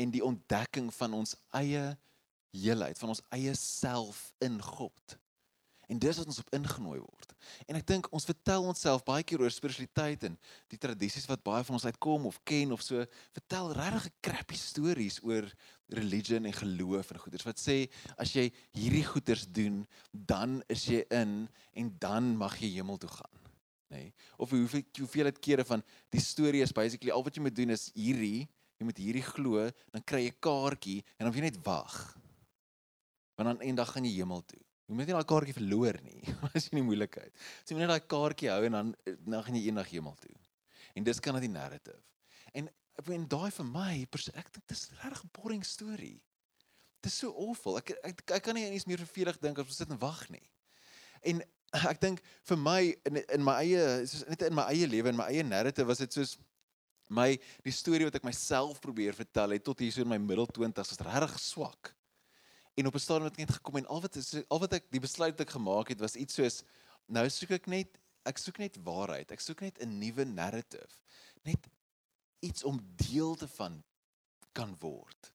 en 0.00 0.10
die 0.10 0.24
ontdekking 0.26 0.88
van 0.94 1.12
ons 1.20 1.36
eie 1.54 1.82
heelheid, 2.54 2.98
van 2.98 3.12
ons 3.14 3.22
eie 3.34 3.52
self 3.58 4.30
in 4.42 4.58
God. 4.62 5.18
En 5.90 6.00
dis 6.00 6.16
wat 6.16 6.30
ons 6.30 6.40
op 6.40 6.54
ingenooi 6.56 6.96
word. 6.98 7.34
En 7.68 7.76
ek 7.76 7.86
dink 7.86 8.08
ons 8.16 8.24
vertel 8.24 8.64
onsself 8.64 9.04
baie 9.04 9.24
keer 9.26 9.42
oor 9.44 9.52
spiritualiteit 9.52 10.24
en 10.30 10.38
die 10.72 10.80
tradisies 10.80 11.28
wat 11.28 11.44
baie 11.44 11.64
van 11.66 11.76
ons 11.76 11.84
uitkom 11.84 12.24
of 12.30 12.40
ken 12.48 12.72
of 12.72 12.82
so, 12.82 13.04
vertel 13.36 13.72
regtig 13.76 14.08
crappy 14.24 14.58
stories 14.58 15.20
oor 15.26 15.46
religion 15.94 16.48
en 16.48 16.56
geloof 16.56 17.12
en 17.12 17.20
goeders 17.26 17.44
wat 17.44 17.60
sê 17.60 17.82
as 18.16 18.32
jy 18.32 18.48
hierdie 18.78 19.04
goeders 19.06 19.44
doen, 19.44 19.82
dan 20.10 20.62
is 20.72 20.88
jy 20.88 21.04
in 21.12 21.44
en 21.76 21.96
dan 22.00 22.32
mag 22.40 22.56
jy 22.62 22.78
hemel 22.78 22.98
toe 23.02 23.12
gaan. 23.12 23.43
Nê? 23.94 24.08
Nee? 24.08 24.14
Of 24.42 24.50
hoeveel 24.50 24.82
hoeveel 24.98 25.30
dit 25.30 25.40
kere 25.48 25.64
van 25.64 25.84
die 26.10 26.22
storie 26.22 26.62
is 26.66 26.74
basically 26.74 27.14
al 27.14 27.22
wat 27.24 27.38
jy 27.38 27.46
moet 27.46 27.56
doen 27.56 27.74
is 27.74 27.88
hierdie 27.94 28.48
jy 28.80 28.88
moet 28.88 29.00
hierdie 29.00 29.24
glo, 29.24 29.64
dan 29.94 30.04
kry 30.04 30.24
jy 30.26 30.32
'n 30.32 30.40
kaartjie 30.42 31.00
en 31.16 31.24
dan 31.24 31.32
moet 31.32 31.40
jy 31.40 31.48
net 31.48 31.64
wag. 31.64 31.96
Want 33.36 33.46
dan 33.48 33.60
eendag 33.62 33.92
gaan 33.92 34.04
jy 34.04 34.14
hemel 34.18 34.42
toe. 34.42 34.60
Jy 34.86 34.94
moet 34.94 35.06
nie 35.06 35.14
daai 35.14 35.24
kaartjie 35.24 35.56
verloor 35.56 35.98
nie. 36.02 36.22
As 36.54 36.68
jy 36.68 36.78
nie 36.78 36.86
moeilikheid. 36.86 37.32
So 37.64 37.72
jy 37.72 37.78
moet 37.78 37.86
net 37.86 37.94
daai 37.94 38.10
kaartjie 38.10 38.50
hou 38.50 38.62
en 38.64 38.72
dan 38.78 38.94
dan 39.24 39.42
gaan 39.42 39.56
jy 39.56 39.64
eendag 39.68 39.90
hemel 39.90 40.16
toe. 40.20 40.34
En 40.94 41.04
dis 41.04 41.20
kan 41.20 41.34
dit 41.38 41.46
die 41.46 41.54
narrative. 41.54 42.02
En 42.52 42.68
ek 42.98 43.06
weet 43.08 43.28
daai 43.30 43.50
vir 43.50 43.66
my, 43.66 43.92
ek 44.04 44.52
dink 44.52 44.66
dis 44.68 44.90
regtig 45.00 45.24
'n 45.24 45.30
boring 45.32 45.64
storie. 45.64 46.20
Dit 47.00 47.12
is 47.12 47.18
so 47.18 47.32
awful. 47.32 47.78
Ek 47.78 47.90
ek, 48.02 48.22
ek 48.30 48.42
kan 48.42 48.54
nie 48.54 48.70
eens 48.70 48.86
meer 48.86 48.98
vervelig 48.98 49.38
dink 49.40 49.58
as 49.58 49.66
ons 49.66 49.76
sit 49.76 49.90
en 49.90 49.98
wag 49.98 50.28
nie. 50.30 50.48
En 51.22 51.42
ek 51.74 52.00
dink 52.00 52.22
vir 52.48 52.58
my 52.60 52.80
in 53.08 53.20
in 53.22 53.44
my 53.44 53.56
eie 53.64 54.06
soos 54.06 54.26
net 54.30 54.46
in 54.46 54.54
my 54.54 54.66
eie 54.70 54.86
lewe 54.86 55.10
en 55.10 55.18
my 55.18 55.26
eie 55.32 55.42
narrative 55.46 55.88
was 55.88 56.02
dit 56.02 56.12
soos 56.12 56.36
my 57.10 57.34
die 57.66 57.74
storie 57.74 58.06
wat 58.08 58.16
ek 58.18 58.26
myself 58.26 58.80
probeer 58.80 59.16
vertel 59.16 59.56
het 59.56 59.64
tot 59.66 59.82
hier 59.82 59.92
so 59.92 60.04
in 60.04 60.12
my 60.12 60.18
middel 60.18 60.48
20s 60.48 60.94
was 60.94 61.02
regtig 61.04 61.34
swak. 61.42 61.92
En 62.78 62.86
op 62.86 62.94
'n 62.94 63.02
stadium 63.02 63.28
het 63.28 63.34
ek 63.34 63.46
net 63.46 63.56
gekom 63.58 63.76
en 63.76 63.86
al 63.86 64.00
wat 64.00 64.16
is 64.16 64.34
al 64.48 64.60
wat 64.60 64.72
ek 64.72 64.90
die 64.90 65.02
besluit 65.02 65.40
ek 65.40 65.50
gemaak 65.50 65.88
het 65.88 66.00
was 66.00 66.16
iets 66.16 66.34
soos 66.34 66.62
nou 67.06 67.28
soek 67.28 67.50
ek 67.50 67.66
net 67.66 67.98
ek 68.24 68.38
soek 68.38 68.58
net 68.58 68.78
waarheid. 68.84 69.30
Ek 69.30 69.40
soek 69.40 69.60
net 69.60 69.78
'n 69.80 69.98
nuwe 69.98 70.24
narrative. 70.24 70.90
Net 71.44 71.68
iets 72.40 72.64
om 72.64 72.80
deel 72.96 73.34
te 73.34 73.48
van 73.48 73.82
kan 74.52 74.76
word. 74.80 75.32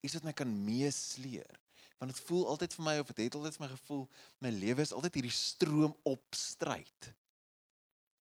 Iets 0.00 0.14
wat 0.14 0.24
my 0.24 0.32
kan 0.32 0.64
meesleer. 0.64 1.60
Want 1.98 2.12
dit 2.12 2.24
voel 2.28 2.48
altyd 2.52 2.74
vir 2.76 2.84
my 2.84 2.96
of 2.98 3.12
dit 3.12 3.24
het 3.26 3.36
altyd 3.38 3.56
vir 3.58 3.66
my 3.66 3.70
gevoel 3.74 4.08
my 4.44 4.50
lewe 4.50 4.82
is 4.82 4.92
altyd 4.92 5.20
hierdie 5.20 5.36
stroom 5.36 5.94
op 6.02 6.38
stryd. 6.38 7.10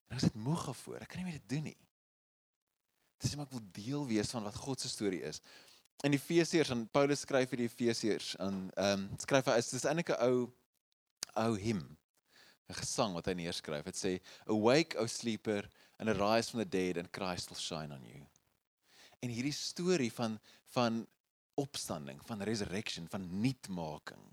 En 0.06 0.16
ek 0.16 0.22
is 0.22 0.28
dit 0.28 0.40
moeg 0.46 0.68
voor. 0.84 1.00
Ek 1.02 1.10
kan 1.10 1.22
nie 1.22 1.30
meer 1.30 1.40
dit 1.40 1.48
doen 1.56 1.66
nie. 1.72 1.78
Dis 3.20 3.32
net 3.32 3.40
maar 3.40 3.48
ek 3.48 3.56
wil 3.56 3.66
deel 3.78 4.06
wees 4.10 4.30
van 4.34 4.46
wat 4.46 4.60
God 4.60 4.80
se 4.80 4.90
storie 4.92 5.22
is. 5.26 5.40
In 6.04 6.12
Efesiërs 6.12 6.70
en 6.74 6.84
Paulus 6.92 7.24
skryf 7.24 7.48
vir 7.50 7.64
die 7.64 7.68
Efesiërs 7.70 8.34
aan 8.44 8.66
ehm 8.76 9.06
um, 9.06 9.06
skryf 9.22 9.48
hy 9.48 9.56
is 9.62 9.72
dis 9.72 9.86
eintlik 9.88 10.12
'n 10.12 10.20
ou 10.28 10.42
ou 11.40 11.56
him 11.56 11.82
'n 12.68 12.80
gesang 12.80 13.14
wat 13.14 13.26
hy 13.30 13.34
neerskryf. 13.38 13.84
Dit 13.88 13.98
sê 13.98 14.12
awake 14.52 14.98
o 14.98 15.06
sleeper 15.06 15.68
and 15.98 16.10
arise 16.12 16.50
from 16.50 16.60
the 16.60 16.68
dead 16.68 16.98
and 16.98 17.12
Christ 17.12 17.50
will 17.50 17.60
shine 17.60 17.94
on 17.94 18.04
you. 18.04 18.26
En 19.22 19.32
hierdie 19.32 19.54
storie 19.54 20.12
van 20.12 20.38
van 20.74 21.06
opstanding, 21.60 22.20
van 22.28 22.42
resurrection, 22.46 23.08
van 23.10 23.24
nuutmaking. 23.40 24.24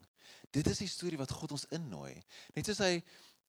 Dit 0.53 0.67
is 0.69 0.83
die 0.83 0.91
storie 0.91 1.17
wat 1.17 1.33
God 1.33 1.55
ons 1.55 1.67
innooi. 1.73 2.13
Net 2.55 2.69
soos 2.69 2.81
hy 2.83 2.97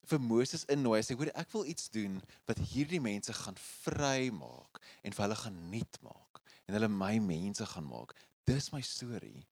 vir 0.08 0.20
Moses 0.20 0.66
innooi, 0.72 1.00
sê 1.04 1.16
hoor 1.16 1.30
ek 1.34 1.50
wil 1.54 1.66
iets 1.70 1.88
doen 1.92 2.18
wat 2.48 2.60
hierdie 2.72 3.00
mense 3.02 3.32
gaan 3.36 3.56
vrymaak 3.84 4.80
en 5.02 5.16
vir 5.16 5.24
hulle 5.26 5.40
gaan 5.40 5.58
nuut 5.72 6.00
maak 6.04 6.42
en 6.64 6.76
hulle 6.76 6.90
my 6.92 7.16
mense 7.20 7.66
gaan 7.72 7.86
maak. 7.88 8.14
Dis 8.48 8.70
my 8.72 8.80
storie. 8.84 9.44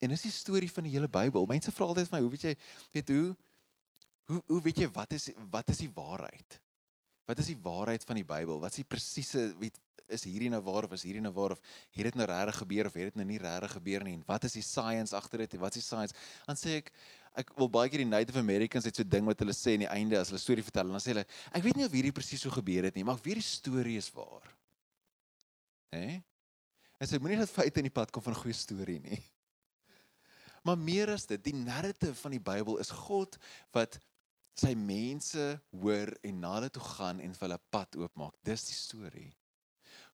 En 0.00 0.12
dis 0.12 0.24
die 0.24 0.32
storie 0.32 0.70
van 0.72 0.86
die 0.88 0.94
hele 0.94 1.10
Bybel. 1.12 1.46
Mense 1.48 1.72
vra 1.74 1.90
altyd 1.90 2.08
vir 2.08 2.16
my, 2.16 2.22
hoe 2.24 2.32
weet 2.32 2.46
jy 2.48 2.54
weet 2.96 3.12
hoe 3.12 3.36
hoe 4.28 4.40
hoe 4.52 4.62
weet 4.64 4.82
jy 4.84 4.88
wat 4.92 5.12
is 5.16 5.30
wat 5.52 5.70
is 5.72 5.82
die 5.84 5.92
waarheid? 5.94 6.58
Wat 7.28 7.40
is 7.40 7.50
die 7.52 7.60
waarheid 7.64 8.04
van 8.08 8.20
die 8.20 8.28
Bybel? 8.28 8.60
Wat 8.60 8.72
is 8.72 8.82
die 8.82 8.88
presiese 8.88 9.50
weet 9.60 9.76
is 10.14 10.24
hierdie 10.24 10.50
nou 10.52 10.60
waar 10.66 10.88
of 10.88 10.92
is 10.96 11.04
hierdie 11.06 11.22
nou 11.24 11.32
waar 11.36 11.54
of 11.54 11.62
het 11.94 12.08
dit 12.08 12.18
nou 12.18 12.26
regtig 12.28 12.60
gebeur 12.62 12.90
of 12.90 12.98
het 12.98 13.10
dit 13.10 13.20
nou 13.20 13.26
nie 13.28 13.38
regtig 13.42 13.74
gebeur 13.78 14.04
nie? 14.06 14.14
En 14.18 14.26
wat 14.26 14.44
is 14.48 14.58
die 14.58 14.64
science 14.64 15.16
agter 15.16 15.44
dit? 15.44 15.58
Wat 15.60 15.76
is 15.76 15.82
die 15.82 15.88
science? 15.88 16.16
Dan 16.46 16.58
sê 16.60 16.78
ek 16.82 16.92
ek 17.38 17.52
wil 17.60 17.68
baie 17.70 17.90
keer 17.92 18.02
die 18.02 18.08
Native 18.08 18.40
Americans 18.40 18.88
het 18.88 18.96
so 18.98 19.06
ding 19.06 19.26
wat 19.28 19.38
hulle 19.44 19.54
sê 19.54 19.76
in 19.76 19.84
die 19.84 19.92
einde 19.92 20.18
as 20.18 20.32
hulle 20.32 20.40
storie 20.42 20.64
vertel 20.64 20.88
en 20.88 20.96
dan 20.96 21.04
sê 21.04 21.12
hulle 21.12 21.26
ek 21.54 21.62
weet 21.62 21.76
nie 21.78 21.86
of 21.86 21.94
hierdie 21.94 22.14
presies 22.16 22.42
so 22.42 22.50
gebeur 22.50 22.88
het 22.88 22.96
nie, 22.98 23.04
maar 23.06 23.20
ek 23.20 23.28
weet 23.28 23.38
die 23.38 23.46
storie 23.46 23.98
is 24.00 24.08
waar. 24.16 24.48
Hè? 25.94 26.00
Hey? 26.00 26.16
En 26.98 27.06
sê 27.06 27.20
moenie 27.22 27.38
dat 27.38 27.52
feite 27.52 27.78
in 27.78 27.86
die 27.86 27.94
pad 27.94 28.10
kom 28.10 28.24
van 28.24 28.34
'n 28.34 28.42
goeie 28.42 28.56
storie 28.56 29.00
nie. 29.00 29.20
Maar 30.66 30.78
meer 30.78 31.14
as 31.14 31.24
dit, 31.26 31.40
die 31.44 31.54
narrative 31.54 32.14
van 32.18 32.34
die 32.34 32.42
Bybel 32.42 32.80
is 32.82 32.90
God 32.90 33.38
wat 33.72 34.00
sy 34.58 34.74
mense 34.74 35.60
hoor 35.70 36.10
en 36.26 36.40
na 36.42 36.54
hulle 36.56 36.70
toe 36.74 36.82
gaan 36.82 37.20
en 37.22 37.34
vir 37.34 37.46
hulle 37.46 37.60
pad 37.70 37.96
oopmaak. 37.96 38.34
Dis 38.42 38.66
die 38.66 38.74
storie. 38.74 39.30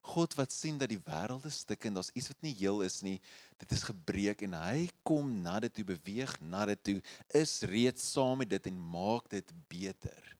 God 0.05 0.35
wat 0.37 0.53
sien 0.53 0.77
dat 0.77 0.91
die 0.91 1.01
wêreld 1.01 1.45
is 1.49 1.63
stik 1.63 1.87
en 1.87 1.97
daar's 1.97 2.11
iets 2.13 2.29
wat 2.31 2.45
nie 2.45 2.53
heel 2.53 2.83
is 2.85 3.01
nie. 3.05 3.17
Dit 3.61 3.71
is 3.75 3.85
gebreek 3.87 4.43
en 4.45 4.53
hy 4.59 4.85
kom 5.07 5.31
na 5.41 5.57
dit 5.63 5.73
toe 5.73 5.85
beweeg, 5.95 6.35
na 6.41 6.65
dit 6.69 6.83
toe 6.85 6.97
is 7.41 7.57
reeds 7.71 8.05
saam 8.13 8.43
met 8.43 8.51
dit 8.53 8.69
en 8.71 8.81
maak 8.93 9.29
dit 9.33 9.53
beter. 9.71 10.31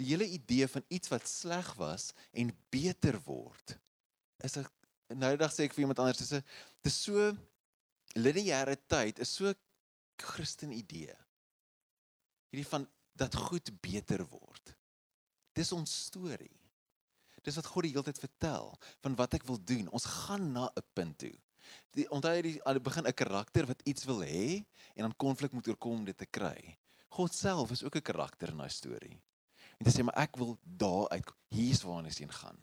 Die 0.00 0.08
hele 0.12 0.26
idee 0.38 0.68
van 0.70 0.84
iets 0.88 1.10
wat 1.12 1.28
sleg 1.28 1.74
was 1.80 2.12
en 2.32 2.54
beter 2.72 3.18
word 3.26 3.76
is 4.42 4.56
'n 4.58 4.66
nou 5.14 5.36
dag 5.36 5.52
sê 5.52 5.64
ek 5.64 5.74
vir 5.74 5.84
iemand 5.84 5.98
anders 5.98 6.18
dis 6.18 6.32
'n 6.32 6.44
dis 6.82 7.02
so 7.04 7.36
lineêre 8.16 8.76
tyd 8.88 9.18
is 9.18 9.34
so 9.34 9.52
Christen 10.18 10.72
idee. 10.72 11.14
Hierdie 12.50 12.68
van 12.68 12.86
dat 13.16 13.34
goed 13.34 13.70
beter 13.80 14.24
word. 14.28 14.74
Dis 15.52 15.72
ons 15.72 16.04
storie. 16.04 16.61
Dis 17.42 17.58
wat 17.58 17.66
God 17.66 17.82
die 17.82 17.92
hele 17.92 18.06
tyd 18.06 18.18
vertel 18.18 18.72
van 19.02 19.16
wat 19.18 19.34
ek 19.34 19.46
wil 19.48 19.58
doen. 19.58 19.88
Ons 19.90 20.04
gaan 20.04 20.52
na 20.52 20.70
'n 20.76 20.84
punt 20.94 21.18
toe. 21.18 21.34
Die 21.96 22.06
onthou 22.10 22.34
jy 22.34 22.42
die 22.42 22.80
begin 22.80 23.06
'n 23.06 23.12
karakter 23.12 23.66
wat 23.66 23.82
iets 23.84 24.04
wil 24.04 24.22
hê 24.22 24.64
en 24.94 25.02
dan 25.02 25.16
konflik 25.16 25.52
moet 25.52 25.68
oorkom 25.68 25.98
om 25.98 26.04
dit 26.04 26.16
te 26.16 26.26
kry. 26.26 26.78
God 27.08 27.34
self 27.34 27.70
is 27.70 27.84
ook 27.84 27.96
'n 27.96 28.02
karakter 28.02 28.48
in 28.48 28.56
daai 28.56 28.70
storie. 28.70 29.20
En 29.78 29.84
dit 29.84 29.94
sê 29.94 30.04
maar 30.04 30.18
ek 30.18 30.36
wil 30.36 30.58
daar 30.62 31.08
uit 31.08 31.30
hier's 31.48 31.82
waar 31.82 32.04
ons 32.04 32.18
heen 32.18 32.32
gaan. 32.32 32.58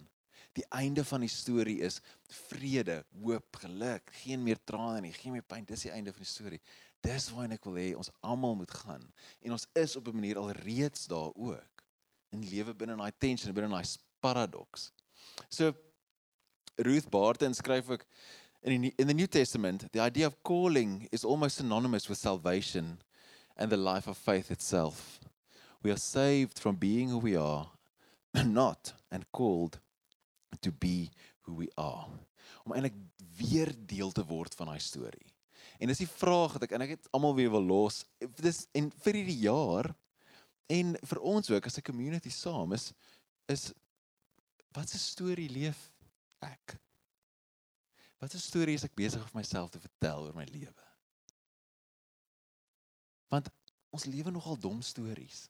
Die 0.53 0.65
einde 0.69 1.05
van 1.05 1.19
die 1.19 1.29
storie 1.29 1.79
is 1.79 2.01
vrede, 2.49 3.05
hoop, 3.21 3.55
geluk, 3.55 4.09
geen 4.23 4.43
meer 4.43 4.57
trane 4.63 5.01
nie, 5.01 5.13
geen 5.13 5.31
meer 5.31 5.45
pyn. 5.45 5.65
Dis 5.65 5.85
die 5.85 5.91
einde 5.91 6.11
van 6.11 6.21
die 6.25 6.31
storie. 6.31 6.61
Dis 7.05 7.29
waar 7.29 7.51
ek 7.51 7.65
wil 7.65 7.77
hê 7.79 7.95
ons 7.95 8.11
almal 8.21 8.55
moet 8.55 8.71
gaan. 8.71 9.05
En 9.41 9.51
ons 9.51 9.67
is 9.73 9.95
op 9.95 10.07
'n 10.07 10.15
manier 10.15 10.37
al 10.37 10.51
reeds 10.51 11.05
daar 11.05 11.31
ook. 11.35 11.85
In 12.31 12.43
lewe 12.43 12.73
binne 12.73 12.95
daai 12.95 13.13
tension, 13.17 13.53
binne 13.53 13.69
daai 13.69 13.85
paradox. 14.19 14.91
So 15.49 15.73
Ruth 16.75 17.09
Barton 17.09 17.53
skryf 17.53 17.89
ook 17.89 18.05
in 18.61 18.81
die, 18.81 18.93
in 18.95 19.07
the 19.07 19.13
New 19.13 19.27
Testament, 19.27 19.91
the 19.91 20.01
idea 20.01 20.27
of 20.27 20.43
calling 20.43 21.07
is 21.11 21.23
almost 21.23 21.55
synonymous 21.55 22.07
with 22.07 22.17
salvation 22.17 22.99
and 23.55 23.69
the 23.69 23.77
life 23.77 24.07
of 24.07 24.17
faith 24.17 24.51
itself. 24.51 25.19
We 25.81 25.91
are 25.91 25.99
saved 25.99 26.59
from 26.59 26.75
being 26.75 27.09
who 27.09 27.19
we 27.19 27.37
are, 27.37 27.67
not 28.45 28.93
and 29.11 29.25
called 29.31 29.79
to 30.61 30.71
be 30.71 31.09
who 31.41 31.53
we 31.53 31.69
are. 31.77 32.07
Om 32.65 32.73
eintlik 32.75 32.95
weer 33.39 33.71
deel 33.87 34.11
te 34.11 34.25
word 34.27 34.55
van 34.59 34.71
daai 34.71 34.81
storie. 34.83 35.31
En 35.79 35.87
dis 35.87 36.01
die 36.03 36.09
vraag 36.11 36.57
wat 36.57 36.65
ek 36.67 36.75
en 36.75 36.83
ek 36.83 36.97
het 36.97 37.09
almal 37.15 37.37
weer 37.37 37.51
wil 37.53 37.63
los. 37.63 38.03
Dis 38.41 38.65
en 38.75 38.89
vir 39.05 39.21
hierdie 39.21 39.39
jaar 39.45 39.93
en 40.69 40.95
vir 41.11 41.21
ons 41.23 41.49
ook 41.49 41.65
as 41.65 41.79
'n 41.79 41.87
community 41.87 42.29
saam 42.29 42.73
is 42.73 42.91
is 43.47 43.71
wat 44.71 44.93
'n 44.93 44.97
storie 44.97 45.49
leef 45.49 45.91
ek? 46.39 46.77
Wat 48.19 48.33
'n 48.33 48.39
storie 48.39 48.75
is 48.75 48.83
ek 48.83 48.95
besig 48.95 49.23
om 49.23 49.33
myself 49.33 49.69
te 49.69 49.79
vertel 49.79 50.23
oor 50.23 50.35
my 50.35 50.43
lewe? 50.43 50.85
Want 53.29 53.49
ons 53.89 54.05
lewe 54.05 54.31
nogal 54.31 54.57
dom 54.59 54.81
stories. 54.81 55.49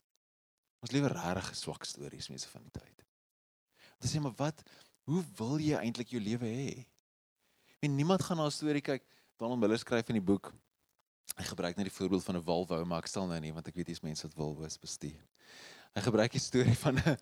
Ons 0.79 0.91
lewe 0.91 1.07
regtig 1.07 1.55
swak 1.55 1.83
stories 1.83 2.29
mense 2.29 2.47
van 2.47 2.63
die 2.63 2.71
tyd. 2.71 3.03
Dis 3.99 4.15
sê 4.15 4.21
maar 4.21 4.35
wat 4.39 4.63
hoe 5.09 5.23
wil 5.35 5.59
jy 5.59 5.75
eintlik 5.75 6.13
jou 6.13 6.21
lewe 6.21 6.45
hê? 6.45 6.87
En 7.79 7.95
niemand 7.95 8.23
gaan 8.23 8.37
na 8.37 8.45
'n 8.45 8.51
storie 8.51 8.81
kyk. 8.81 9.03
Donald 9.37 9.59
Miller 9.59 9.77
skryf 9.77 10.07
in 10.09 10.19
die 10.19 10.29
boek. 10.31 10.53
Hy 11.35 11.43
gebruik 11.43 11.75
net 11.75 11.85
die 11.85 11.95
voorbeeld 11.95 12.23
van 12.23 12.35
'n 12.35 12.43
Volvo, 12.43 12.85
maar 12.85 12.99
ek 12.99 13.07
stel 13.07 13.27
nou 13.27 13.39
nie 13.39 13.53
want 13.53 13.67
ek 13.67 13.75
weet 13.75 13.87
dis 13.87 14.01
mense 14.01 14.27
wat 14.27 14.33
Volvo's 14.33 14.77
bestuur. 14.77 15.27
Hy 15.95 16.01
gebruik 16.01 16.31
die 16.31 16.39
storie 16.39 16.77
van 16.77 16.97
'n 16.97 17.17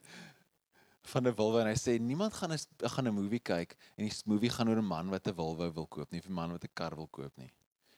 van 1.08 1.28
'n 1.28 1.36
Volvo 1.36 1.60
en 1.60 1.68
hy 1.68 1.78
sê 1.80 2.00
niemand 2.00 2.34
gaan 2.34 2.54
'n 2.54 2.90
gaan 2.94 3.08
'n 3.08 3.14
movie 3.14 3.40
kyk 3.40 3.78
en 3.96 4.08
die 4.08 4.14
movie 4.26 4.50
gaan 4.50 4.70
oor 4.70 4.78
'n 4.78 4.86
man 4.86 5.10
wat 5.10 5.28
'n 5.28 5.34
Volvo 5.34 5.72
wil 5.74 5.88
koop 5.88 6.12
nie, 6.12 6.20
of 6.20 6.28
'n 6.28 6.34
man 6.34 6.52
wat 6.52 6.64
'n 6.64 6.74
kar 6.74 6.96
wil 6.96 7.08
koop 7.08 7.38
nie. 7.38 7.52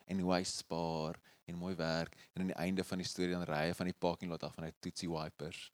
En 0.07 0.19
hoe 0.19 0.33
hy 0.33 0.43
spaar 0.43 1.19
en 1.45 1.55
mooi 1.55 1.75
werk 1.75 2.15
en 2.33 2.41
aan 2.41 2.47
die 2.53 2.61
einde 2.65 2.83
van 2.83 2.97
die 2.97 3.07
storie 3.07 3.33
dan 3.33 3.43
ry 3.43 3.67
hy 3.69 3.73
van 3.73 3.85
die 3.85 3.99
parking 4.05 4.31
lot 4.31 4.43
af 4.43 4.53
van 4.55 4.63
hy 4.63 4.71
toetsie 4.79 5.09
wipers. 5.09 5.71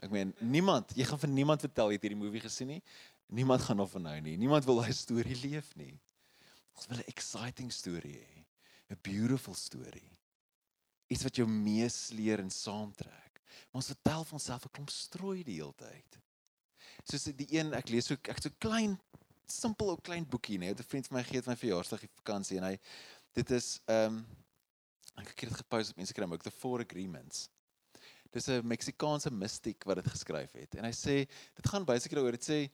Ek 0.00 0.10
meen 0.10 0.34
niemand, 0.40 0.94
jy 0.96 1.04
gaan 1.04 1.18
vir 1.18 1.28
niemand 1.28 1.60
vertel 1.60 1.90
jy 1.90 1.98
het 1.98 2.02
hierdie 2.02 2.22
movie 2.22 2.40
gesien 2.40 2.68
nie. 2.68 2.82
Niemand 3.28 3.62
gaan 3.62 3.80
of 3.80 3.94
nou 3.94 4.20
nie. 4.20 4.36
Niemand 4.36 4.64
wil 4.64 4.80
daai 4.80 4.92
storie 4.92 5.36
leef 5.36 5.74
nie. 5.76 6.00
Ons 6.74 6.86
wil 6.88 6.98
'n 6.98 7.12
exciting 7.12 7.70
storie 7.72 8.16
hê. 8.16 8.46
'n 8.90 8.98
Beautiful 9.02 9.54
story. 9.54 10.18
Iets 11.08 11.22
wat 11.22 11.36
jou 11.36 11.46
meesleer 11.46 12.40
en 12.40 12.50
saamtrek. 12.50 13.42
Maar 13.70 13.82
ons 13.82 13.92
vertel 13.92 14.24
van 14.24 14.38
onsself 14.38 14.64
'n 14.64 14.70
klomp 14.70 14.90
strooi 14.90 15.42
die 15.44 15.60
hele 15.60 15.74
tyd. 15.74 16.19
Soos 17.04 17.24
die 17.36 17.48
een 17.56 17.72
ek 17.74 17.88
lees 17.88 18.10
so 18.10 18.18
ek 18.28 18.42
so 18.42 18.50
klein 18.58 18.98
simpel 19.50 19.92
ou 19.92 20.00
klein 20.00 20.26
boekie 20.26 20.58
nê. 20.58 20.70
'n 20.70 20.88
Vriend 20.90 21.06
van 21.08 21.18
my 21.18 21.24
gee 21.24 21.40
dit 21.40 21.46
my 21.46 21.56
verjaarsdag 21.56 22.00
die 22.00 22.16
vakansie 22.22 22.58
en 22.58 22.68
hy 22.70 22.76
dit 23.34 23.50
is 23.50 23.80
ehm 23.86 24.20
um, 24.20 24.26
ek 25.20 25.34
het 25.34 25.48
dit 25.50 25.58
gepost 25.62 25.92
op 25.92 25.98
Instagram 25.98 26.32
ook 26.32 26.42
the 26.42 26.50
four 26.50 26.80
agreements. 26.80 27.48
Dis 28.30 28.48
'n 28.48 28.66
Meksikaanse 28.66 29.30
mystiek 29.30 29.84
wat 29.84 29.96
dit 29.96 30.08
geskryf 30.08 30.52
het 30.52 30.74
en 30.74 30.84
hy 30.84 30.92
sê 30.92 31.16
dit 31.56 31.66
gaan 31.66 31.84
basically 31.84 32.22
oor 32.22 32.36
dit 32.38 32.48
sê 32.48 32.70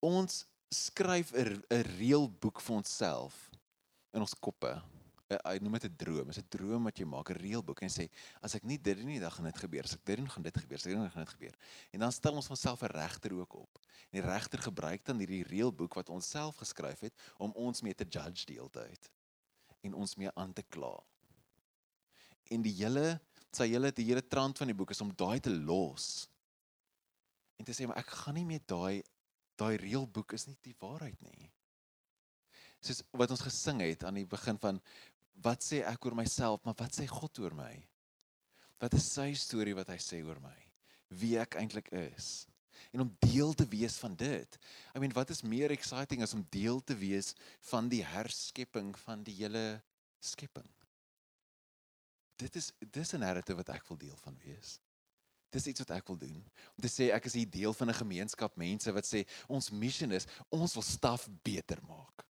ons 0.00 0.44
skryf 0.70 1.32
'n 1.32 1.62
'n 1.70 1.84
reël 1.98 2.28
boek 2.28 2.60
vir 2.60 2.76
onsself 2.76 3.50
in 4.12 4.20
ons 4.20 4.34
koppe. 4.34 4.82
Hy 5.32 5.56
noem 5.64 5.78
dit 5.78 5.84
'n 5.88 5.96
droom. 5.96 6.26
Dit 6.28 6.36
is 6.36 6.42
'n 6.42 6.48
droom 6.48 6.84
wat 6.84 6.98
jy 6.98 7.04
maak, 7.04 7.30
'n 7.30 7.40
reël 7.40 7.62
boek 7.64 7.80
en 7.82 7.88
sê 7.88 8.08
as 8.42 8.54
ek 8.54 8.64
nie 8.64 8.78
dit 8.78 8.96
doen 8.96 9.06
nie, 9.06 9.20
dan 9.20 9.30
gaan 9.30 9.44
dit 9.44 9.58
gebeur. 9.58 9.84
As 9.84 9.94
ek 9.94 10.04
dit 10.04 10.16
doen, 10.16 10.28
gaan 10.28 10.42
dit 10.42 10.56
gebeur. 10.56 10.76
As 10.76 10.86
ek 10.86 10.92
dit 10.92 11.00
doen, 11.00 11.10
gaan 11.10 11.24
dit 11.24 11.34
gebeur. 11.34 11.54
En 11.92 12.00
dan 12.00 12.12
stel 12.12 12.34
ons 12.34 12.50
onsself 12.50 12.82
'n 12.82 12.92
regter 12.92 13.32
ook 13.32 13.54
op. 13.54 13.78
En 14.12 14.20
die 14.20 14.28
regter 14.30 14.58
gebruik 14.58 15.04
dan 15.04 15.18
hierdie 15.18 15.44
reël 15.44 15.72
boek 15.72 15.94
wat 15.94 16.08
ons 16.08 16.28
self 16.28 16.56
geskryf 16.56 17.00
het 17.00 17.14
om 17.38 17.52
ons 17.52 17.82
mee 17.82 17.94
te 17.94 18.04
judge 18.04 18.44
die 18.46 18.56
hele 18.56 18.70
tyd 18.70 19.10
en 19.82 19.94
ons 19.94 20.14
mee 20.16 20.30
aan 20.34 20.52
te 20.52 20.62
kla. 20.62 21.02
En 22.50 22.62
die 22.62 22.72
hele 22.72 23.20
sy 23.54 23.68
hele 23.70 23.92
die 23.94 24.06
hele 24.08 24.22
trant 24.26 24.58
van 24.58 24.70
die 24.70 24.76
boek 24.76 24.90
is 24.94 25.02
om 25.04 25.12
daai 25.14 25.40
te 25.40 25.50
los. 25.50 26.28
En 27.58 27.66
te 27.66 27.74
sê 27.76 27.86
maar 27.86 28.00
ek 28.02 28.14
gaan 28.24 28.34
nie 28.34 28.48
meer 28.48 28.64
daai 28.66 29.02
daai 29.60 29.76
reëlboek 29.78 30.34
is 30.34 30.48
nie 30.48 30.56
die 30.66 30.74
waarheid 30.80 31.20
nie. 31.22 31.50
Soos 32.82 33.04
wat 33.16 33.30
ons 33.30 33.44
gesing 33.46 33.80
het 33.84 34.02
aan 34.04 34.18
die 34.18 34.26
begin 34.28 34.58
van 34.60 34.80
wat 35.42 35.62
sê 35.62 35.82
ek 35.82 36.04
oor 36.04 36.14
myself, 36.14 36.64
maar 36.64 36.76
wat 36.78 36.92
sê 36.92 37.06
God 37.06 37.38
oor 37.38 37.54
my? 37.54 37.74
Wat 38.80 38.94
is 38.94 39.12
sy 39.12 39.32
storie 39.34 39.74
wat 39.74 39.88
hy 39.88 39.98
sê 39.98 40.22
oor 40.24 40.40
my? 40.40 40.56
Wie 41.10 41.38
ek 41.38 41.56
eintlik 41.60 41.90
is? 41.92 42.46
en 42.94 43.00
om 43.00 43.16
deel 43.18 43.52
te 43.52 43.66
wees 43.68 43.96
van 43.96 44.14
dit. 44.16 44.58
I 44.94 44.98
mean, 44.98 45.12
wat 45.12 45.30
is 45.30 45.42
meer 45.42 45.70
exciting 45.74 46.22
as 46.22 46.34
om 46.34 46.46
deel 46.50 46.80
te 46.84 46.94
wees 46.96 47.32
van 47.70 47.88
die 47.90 48.04
herskepping 48.06 48.92
van 49.02 49.24
die 49.26 49.34
hele 49.40 49.82
skepping? 50.22 50.68
Dit 52.38 52.56
is 52.56 52.72
dis 52.78 53.14
'n 53.14 53.20
narrative 53.20 53.56
wat 53.56 53.68
ek 53.68 53.88
wil 53.88 53.98
deel 53.98 54.16
van 54.22 54.38
wees. 54.44 54.78
Dis 55.50 55.66
iets 55.66 55.78
wat 55.78 55.90
ek 55.90 56.06
wil 56.06 56.16
doen. 56.16 56.44
Om 56.76 56.82
te 56.82 56.88
sê 56.88 57.10
ek 57.14 57.26
is 57.26 57.34
hier 57.34 57.50
deel 57.50 57.72
van 57.72 57.88
'n 57.88 57.94
gemeenskap 57.94 58.56
mense 58.56 58.92
wat 58.92 59.06
sê 59.06 59.26
ons 59.48 59.70
missie 59.70 60.12
is 60.12 60.26
ons 60.50 60.74
wil 60.74 60.82
staf 60.82 61.28
beter 61.42 61.78
maak. 61.82 62.26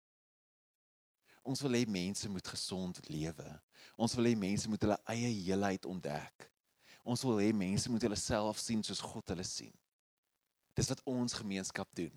Ons 1.43 1.61
wil 1.65 1.75
hê 1.75 1.83
mense 1.89 2.29
moet 2.31 2.47
gesond 2.47 2.99
lewe. 3.11 3.49
Ons 3.99 4.15
wil 4.15 4.31
hê 4.31 4.35
mense 4.39 4.69
moet 4.71 4.83
hulle 4.85 4.97
eie 5.11 5.31
heelheid 5.43 5.85
ontdek. 5.85 6.49
Ons 7.03 7.23
wil 7.27 7.41
hê 7.43 7.51
mense 7.55 7.91
moet 7.91 8.03
hulle 8.07 8.19
self 8.19 8.61
sien 8.63 8.83
soos 8.83 9.03
God 9.03 9.33
hulle 9.33 9.45
sien. 9.47 9.73
Dis 10.77 10.89
wat 10.89 11.03
ons 11.09 11.35
gemeenskap 11.35 11.89
doen. 11.95 12.13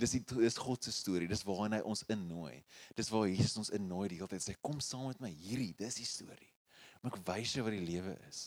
Dis 0.00 0.16
die 0.16 0.22
is 0.46 0.56
God 0.56 0.84
se 0.84 0.92
storie. 0.96 1.28
Dis 1.28 1.44
waarna 1.44 1.80
hy 1.80 1.84
ons 1.86 2.02
innooi. 2.08 2.62
Dis 2.96 3.12
waar 3.12 3.28
Jesus 3.28 3.58
ons 3.60 3.72
innooi 3.76 4.08
die 4.08 4.22
hele 4.22 4.30
tyd 4.32 4.46
sê 4.46 4.56
kom 4.64 4.80
saam 4.80 5.10
met 5.10 5.20
my 5.20 5.30
hierdie, 5.30 5.74
dis 5.76 6.00
die 6.00 6.08
storie. 6.08 6.48
Maar 7.02 7.12
ek 7.12 7.20
wys 7.28 7.54
jou 7.56 7.66
wat 7.66 7.76
die 7.76 7.84
lewe 7.84 8.16
is. 8.28 8.46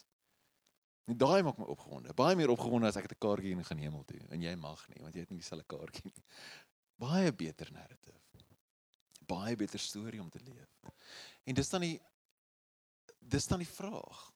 En 1.09 1.17
daai 1.19 1.43
maak 1.45 1.59
my 1.59 1.67
opgewonde. 1.69 2.15
Baie 2.17 2.35
meer 2.39 2.53
opgewonde 2.53 2.89
as 2.89 2.97
ek 2.97 3.11
'n 3.11 3.21
kaartjie 3.21 3.53
in 3.53 3.63
gaan 3.63 3.77
hemel 3.77 4.03
toe 4.07 4.21
en 4.31 4.41
jy 4.41 4.55
mag 4.55 4.81
nie 4.89 5.01
want 5.03 5.13
jy 5.15 5.21
het 5.21 5.29
nie 5.29 5.41
dieselfde 5.41 5.67
kaartjie 5.67 6.05
nie. 6.05 6.23
Baie 6.97 7.31
beter 7.31 7.69
narrative. 7.71 8.32
Baie 9.27 9.55
beter 9.55 9.79
storie 9.79 10.21
om 10.21 10.29
te 10.29 10.39
leef. 10.43 10.69
En 11.43 11.55
dis 11.55 11.69
dan 11.69 11.81
die 11.81 11.99
dis 13.23 13.47
dan 13.47 13.61
die 13.63 13.69
vraag 13.69 14.33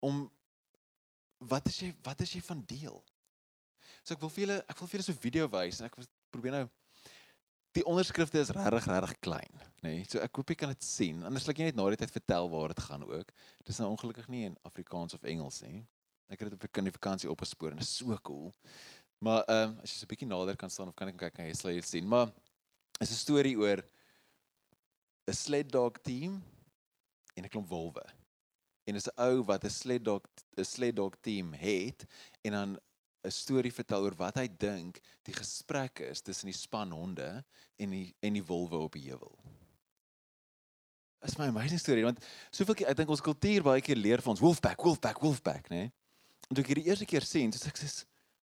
om 0.00 0.24
wat 1.38 1.66
is 1.68 1.80
jy 1.82 1.90
wat 2.02 2.20
is 2.24 2.32
jy 2.32 2.40
van 2.44 2.62
deel? 2.68 3.02
So 4.04 4.14
ek 4.14 4.22
wil 4.24 4.32
vir 4.32 4.44
julle 4.44 4.56
ek 4.64 4.80
wil 4.80 4.88
vir 4.88 4.98
julle 4.98 5.06
so 5.08 5.12
'n 5.12 5.24
video 5.26 5.48
wys 5.48 5.80
en 5.80 5.86
ek 5.86 5.98
probeer 6.32 6.52
nou 6.58 6.64
die 7.74 7.84
onderskrifte 7.90 8.38
is 8.38 8.52
regtig 8.54 8.86
regtig 8.86 9.18
klein, 9.20 9.54
nê. 9.82 9.96
Nee? 9.98 10.04
So 10.08 10.22
ek 10.22 10.36
hoop 10.36 10.48
jy 10.48 10.56
kan 10.60 10.70
dit 10.70 10.84
sien. 10.86 11.24
Anders 11.26 11.46
laat 11.46 11.58
jy 11.58 11.64
net 11.64 11.76
na 11.76 11.88
die 11.90 11.96
tyd 11.96 12.12
vertel 12.14 12.48
waar 12.52 12.70
dit 12.70 12.82
gaan 12.86 13.02
ook. 13.02 13.32
Dis 13.66 13.80
nou 13.82 13.90
ongelukkig 13.90 14.28
nie 14.28 14.44
in 14.50 14.56
Afrikaans 14.62 15.14
of 15.14 15.24
Engels 15.24 15.60
nie. 15.62 15.82
Ek 16.30 16.40
het 16.40 16.50
dit 16.50 16.54
op 16.54 16.78
'n 16.78 16.90
vakansie 16.90 17.30
opgespoor 17.30 17.72
en 17.72 17.78
dit 17.78 17.86
is 17.86 17.96
so 17.96 18.16
cool. 18.22 18.54
Maar 19.18 19.42
ehm 19.48 19.70
um, 19.70 19.80
as 19.82 19.90
jy 19.90 19.98
so 19.98 20.04
'n 20.04 20.12
bietjie 20.12 20.28
nader 20.28 20.56
kan 20.56 20.70
staan 20.70 20.88
of 20.88 20.94
kan 20.94 21.08
ek 21.08 21.16
kyk 21.16 21.34
kan 21.34 21.46
jy 21.46 21.54
sal 21.54 21.70
dit 21.72 21.84
sien. 21.84 22.06
Maar 22.06 22.32
is 23.00 23.10
'n 23.10 23.24
storie 23.24 23.56
oor 23.58 23.84
'n 25.26 25.32
sled 25.32 25.70
dog 25.72 25.98
team 26.02 26.42
en 27.34 27.44
'n 27.44 27.48
klomp 27.48 27.68
wolwe. 27.68 28.04
En 28.84 28.94
is 28.94 29.08
'n 29.08 29.20
ou 29.20 29.44
wat 29.44 29.64
'n 29.64 29.70
sled 29.70 30.04
dog 30.04 30.22
'n 30.56 30.64
sled 30.64 30.96
dog 30.96 31.16
team 31.20 31.52
het 31.52 32.04
en 32.42 32.52
dan 32.52 32.78
'n 33.24 33.30
storie 33.30 33.72
vertel 33.72 34.02
oor 34.02 34.14
wat 34.14 34.36
hy 34.36 34.48
dink 34.48 35.00
die 35.22 35.34
gesprek 35.34 35.98
is 35.98 36.20
tussen 36.20 36.46
die 36.46 36.56
span 36.56 36.90
honde 36.90 37.44
en 37.76 37.90
die 37.90 38.14
en 38.20 38.32
die 38.32 38.44
wolwe 38.44 38.76
op 38.76 38.92
die 38.92 39.08
heuwel. 39.08 39.38
Dit 41.20 41.30
is 41.30 41.38
my 41.38 41.46
amazing 41.46 41.80
storie 41.80 42.04
want 42.04 42.20
soveel 42.50 42.86
ek 42.86 42.96
dink 42.96 43.08
ons 43.08 43.24
kultuur 43.24 43.62
baie 43.62 43.80
keer 43.80 43.96
leer 43.96 44.20
vir 44.20 44.30
ons 44.30 44.40
wolfpack, 44.40 44.82
wolfpack, 44.82 45.20
wolfpack, 45.20 45.70
né? 45.70 45.90
En 46.48 46.54
toe 46.54 46.64
ek 46.64 46.74
hierdie 46.74 46.90
eerste 46.90 47.08
keer 47.08 47.24
sien, 47.24 47.50
dis 47.50 47.64
ek 47.66 47.80
sê 47.80 47.88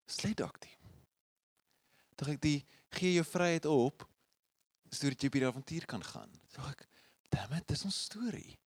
sled 0.06 0.38
dog 0.38 0.58
team. 0.60 0.76
Toe 2.16 2.34
ek 2.34 2.42
die 2.42 2.66
gee 2.92 3.16
jou 3.16 3.24
vryheid 3.24 3.66
op 3.66 4.04
storie 4.96 5.18
jy 5.20 5.30
by 5.30 5.44
die 5.44 5.50
avontuur 5.50 5.86
kan 5.86 6.04
gaan. 6.04 6.32
So 6.54 6.62
ek, 6.72 6.88
damn 7.34 7.54
it, 7.58 7.68
dis 7.68 7.86
ons 7.86 7.98
storie. 8.08 8.58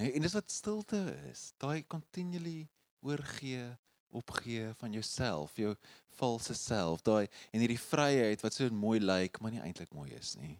Nee, 0.00 0.12
en 0.16 0.24
dis 0.24 0.34
wat 0.36 0.50
stilte 0.50 1.00
is. 1.30 1.52
Daai 1.60 1.84
continually 1.86 2.68
oorgee 3.02 3.66
opgee 4.12 4.72
van 4.76 4.92
jouself, 4.92 5.56
jou 5.56 5.72
valse 6.18 6.54
self, 6.54 7.00
daai 7.04 7.26
en 7.50 7.62
hierdie 7.62 7.80
vryheid 7.80 8.44
wat 8.44 8.56
so 8.56 8.68
mooi 8.76 8.98
lyk, 9.00 9.40
maar 9.40 9.54
nie 9.54 9.62
eintlik 9.64 9.92
mooi 9.96 10.10
is 10.18 10.34
nie. 10.40 10.58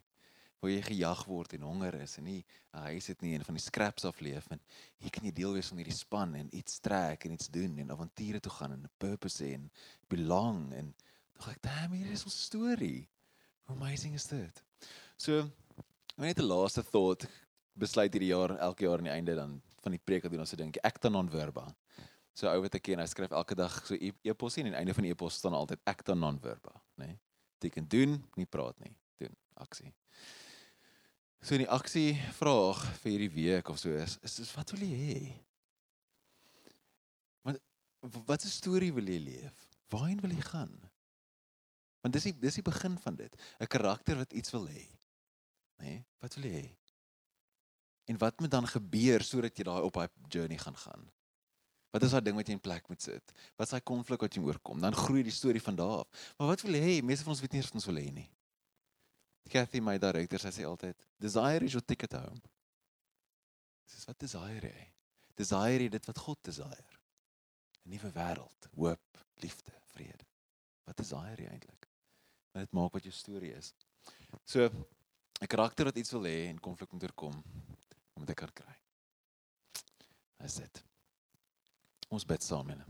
Waar 0.63 0.71
jy 0.71 0.81
gejag 0.87 1.23
word 1.27 1.53
en 1.57 1.65
honger 1.67 1.99
is 2.01 2.17
en 2.17 2.25
nie 2.29 2.43
'n 2.73 2.85
huis 2.89 3.07
het 3.11 3.21
nie 3.21 3.33
en 3.35 3.43
van 3.43 3.55
die 3.55 3.63
scraps 3.63 4.05
af 4.05 4.21
leef 4.21 4.49
en 4.51 4.61
hier 4.97 5.11
kan 5.11 5.25
jy 5.25 5.31
deel 5.31 5.53
wees 5.53 5.67
van 5.67 5.77
hierdie 5.77 5.97
span 5.97 6.35
en 6.35 6.55
iets 6.55 6.79
trek 6.79 7.25
en 7.25 7.31
iets 7.31 7.49
doen 7.49 7.77
en 7.77 7.91
avonture 7.91 8.39
toe 8.39 8.51
gaan 8.51 8.71
en 8.71 8.83
'n 8.83 8.91
purpose 8.97 9.53
en 9.53 9.71
belong 10.07 10.73
en 10.73 10.95
dog 11.33 11.49
ek, 11.49 11.61
"Damn, 11.61 11.93
hier 11.93 12.11
is 12.11 12.23
ons 12.23 12.43
storie." 12.43 13.09
How 13.65 13.75
amazing 13.75 14.13
is 14.13 14.27
dit? 14.27 14.63
So, 15.17 15.49
net 16.17 16.39
'n 16.39 16.47
laaste 16.47 16.83
thought 16.83 17.27
besluit 17.73 18.13
hierdie 18.13 18.33
jaar 18.33 18.57
elke 18.57 18.83
jaar 18.83 18.97
aan 18.97 19.09
die 19.09 19.17
einde 19.17 19.35
dan 19.35 19.61
van 19.81 19.91
die 19.91 20.01
preek 20.03 20.23
wat 20.23 20.31
doen 20.31 20.39
ons 20.39 20.49
se 20.49 20.55
dink 20.55 20.77
acta 20.83 21.09
non 21.09 21.29
verba 21.29 21.75
so 22.33 22.49
ou 22.49 22.63
wat 22.65 22.77
ek 22.77 22.87
ken, 22.89 23.01
hy 23.01 23.07
skryf 23.09 23.33
elke 23.35 23.55
dag 23.57 23.75
so 23.85 23.95
e-, 23.95 24.15
e-posie 24.25 24.63
en 24.63 24.71
aan 24.71 24.75
die 24.75 24.81
einde 24.81 24.95
van 24.97 25.07
die 25.07 25.13
e-pos 25.13 25.37
staan 25.37 25.55
altyd 25.57 25.81
acta 25.89 26.15
non 26.17 26.39
verba, 26.41 26.73
nê? 27.01 27.13
Nee? 27.13 27.19
Teken 27.63 27.85
doen, 27.87 28.17
nie 28.35 28.47
praat 28.49 28.79
nie, 28.83 28.91
doen 29.21 29.31
aksie. 29.63 29.93
So 31.43 31.55
in 31.55 31.63
die 31.63 31.71
aksie 31.71 32.15
vraag 32.39 32.81
vir 33.03 33.13
hierdie 33.13 33.33
week 33.35 33.69
of 33.71 33.79
so 33.79 33.93
is, 33.95 34.17
is, 34.25 34.39
is 34.43 34.51
wat 34.57 34.73
wil 34.73 34.83
jy 34.83 34.97
hê? 34.97 35.19
Want 37.45 37.61
wat 38.27 38.43
'n 38.43 38.51
storie 38.51 38.91
wil 38.95 39.07
jy 39.07 39.19
leef? 39.21 39.55
Waarheen 39.93 40.19
wil 40.23 40.33
jy 40.35 40.43
gaan? 40.49 40.73
Want 42.03 42.17
dis 42.17 42.27
die 42.27 42.35
dis 42.35 42.59
die 42.59 42.65
begin 42.65 42.97
van 42.97 43.15
dit, 43.15 43.31
'n 43.59 43.71
karakter 43.71 44.17
wat 44.17 44.33
iets 44.33 44.51
wil 44.51 44.67
hê. 44.67 44.83
Nê? 45.83 45.89
Nee? 45.89 46.05
Wat 46.23 46.37
wil 46.39 46.47
jy 46.47 46.61
hê? 46.61 46.69
En 48.11 48.19
wat 48.19 48.39
moet 48.39 48.51
dan 48.51 48.67
gebeur 48.67 49.23
sodat 49.23 49.57
jy 49.59 49.65
daai 49.67 49.83
op 49.83 49.99
daai 49.99 50.07
journey 50.31 50.59
gaan 50.59 50.77
gaan? 50.79 51.03
Wat 51.93 52.03
is 52.03 52.15
daai 52.15 52.23
ding 52.25 52.39
wat 52.39 52.47
jy 52.49 52.55
in 52.57 52.63
plek 52.63 52.87
moet 52.89 53.03
sit? 53.03 53.35
Wat 53.59 53.67
is 53.67 53.75
daai 53.75 53.83
konflik 53.85 54.23
wat 54.25 54.35
jy 54.35 54.43
oorkom? 54.43 54.79
Dan 54.83 54.95
groei 54.97 55.23
die 55.27 55.35
storie 55.35 55.61
van 55.61 55.75
daar 55.77 56.01
af. 56.03 56.23
Maar 56.39 56.53
wat 56.53 56.63
wil 56.65 56.79
jy 56.79 56.81
hê? 56.87 56.95
Meeste 57.05 57.27
van 57.27 57.35
ons 57.35 57.43
weet 57.43 57.53
nie 57.53 57.61
wat 57.63 57.77
ons 57.79 57.89
wil 57.91 58.01
hê 58.01 58.07
nie. 58.15 58.29
Kathy 59.53 59.83
my 59.83 59.97
director 60.01 60.41
sê 60.41 60.65
altyd, 60.65 60.97
desire 61.21 61.67
is 61.67 61.75
your 61.75 61.85
ticket 61.85 62.15
home. 62.17 62.39
Dis 63.91 64.07
wat 64.09 64.19
desire 64.19 64.71
is. 64.71 64.89
Desire 65.35 65.85
is 65.85 65.91
dit 65.93 66.05
wat 66.09 66.19
God 66.25 66.39
desire. 66.45 66.99
'n 67.83 67.89
Nuwe 67.89 68.11
wêreld, 68.15 68.67
hoop, 68.75 69.23
liefde, 69.41 69.73
vrede. 69.91 70.25
Wat 70.87 70.97
desire 70.97 71.43
jy 71.43 71.49
eintlik? 71.49 71.87
En 72.53 72.61
dit 72.61 72.71
maak 72.71 72.93
wat 72.93 73.03
jou 73.03 73.13
storie 73.13 73.53
is. 73.53 73.73
So 74.45 74.69
'n 75.43 75.47
karakter 75.47 75.85
wat 75.85 75.97
iets 75.97 76.11
wil 76.11 76.23
hê 76.23 76.47
en 76.47 76.59
konflik 76.59 76.91
moet 76.91 77.03
oorkom, 77.03 77.43
moet 78.15 78.29
ek 78.29 78.37
kan 78.45 78.53
kry. 78.55 78.75
Dis 80.39 80.55
dit. 80.55 80.83
Ons 82.07 82.23
bid 82.25 82.43
saam 82.43 82.69
hom. 82.71 82.83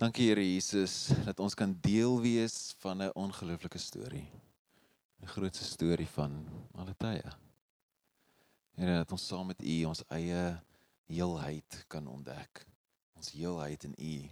Dankie 0.00 0.26
Here 0.30 0.42
Jesus 0.42 1.12
dat 1.26 1.38
ons 1.40 1.54
kan 1.54 1.76
deel 1.80 2.20
wees 2.20 2.74
van 2.82 3.02
'n 3.02 3.14
ongelooflike 3.14 3.78
storie. 3.78 4.26
'n 5.22 5.26
Grootste 5.26 5.64
storie 5.64 6.08
van 6.08 6.46
alle 6.74 6.94
tye. 6.96 7.30
Here 8.74 8.96
dat 8.96 9.12
ons 9.12 9.26
saam 9.26 9.46
met 9.46 9.62
U 9.62 9.84
ons 9.84 10.02
eie 10.08 10.62
heelheid 11.06 11.84
kan 11.86 12.06
ontdek. 12.06 12.66
Ons 13.12 13.30
heelheid 13.30 13.84
in 13.84 13.94
U. 13.98 14.30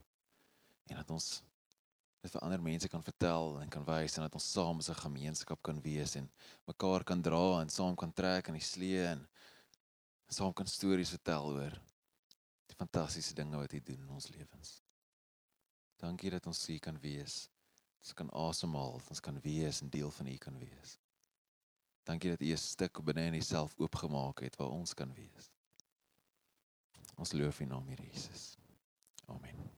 En 0.87 0.97
dat 0.97 1.11
ons 1.11 1.43
dit 2.29 2.37
vir 2.37 2.45
ander 2.45 2.61
mense 2.63 2.89
kan 2.93 3.05
vertel 3.05 3.57
en 3.63 3.71
kan 3.73 3.85
wys 3.89 4.17
en 4.19 4.27
dat 4.27 4.37
ons 4.37 4.53
saam 4.53 4.81
as 4.83 4.91
'n 4.93 5.03
gemeenskap 5.03 5.63
kan 5.63 5.81
wees 5.81 6.15
en 6.21 6.31
mekaar 6.67 7.05
kan 7.05 7.23
dra 7.23 7.61
en 7.61 7.71
saam 7.71 7.97
kan 7.97 8.13
trek 8.13 8.49
aan 8.49 8.61
die 8.61 8.71
slee 8.75 9.05
en 9.15 9.27
saam 10.29 10.53
kan 10.53 10.67
stories 10.67 11.15
vertel 11.17 11.55
oor 11.57 11.75
die 12.69 12.77
fantastiese 12.77 13.35
dinge 13.35 13.57
wat 13.57 13.73
hy 13.73 13.81
doen 13.81 14.01
in 14.01 14.11
ons 14.11 14.29
lewens. 14.29 14.83
Dankie 15.97 16.31
dat 16.31 16.47
ons 16.47 16.67
hier 16.67 16.81
kan 16.81 16.99
wees. 17.01 17.49
Ons 17.99 18.13
kan 18.15 18.31
asemhaal, 18.31 19.01
ons 19.11 19.21
kan 19.21 19.41
wees 19.41 19.81
en 19.83 19.91
deel 19.91 20.11
van 20.11 20.27
U 20.27 20.37
kan 20.37 20.59
wees. 20.59 20.99
Dankie 22.05 22.31
dat 22.31 22.43
U 22.43 22.53
'n 22.53 22.57
stuk 22.57 23.03
binne 23.05 23.27
in 23.27 23.41
Uself 23.41 23.75
oopgemaak 23.79 24.41
het 24.41 24.57
waar 24.57 24.71
ons 24.71 24.95
kan 24.95 25.13
wees. 25.15 25.51
Ons 27.17 27.33
loof 27.33 27.61
U 27.61 27.65
naam, 27.65 27.89
Here 27.89 28.05
Jesus. 28.13 28.57
Amen. 29.27 29.78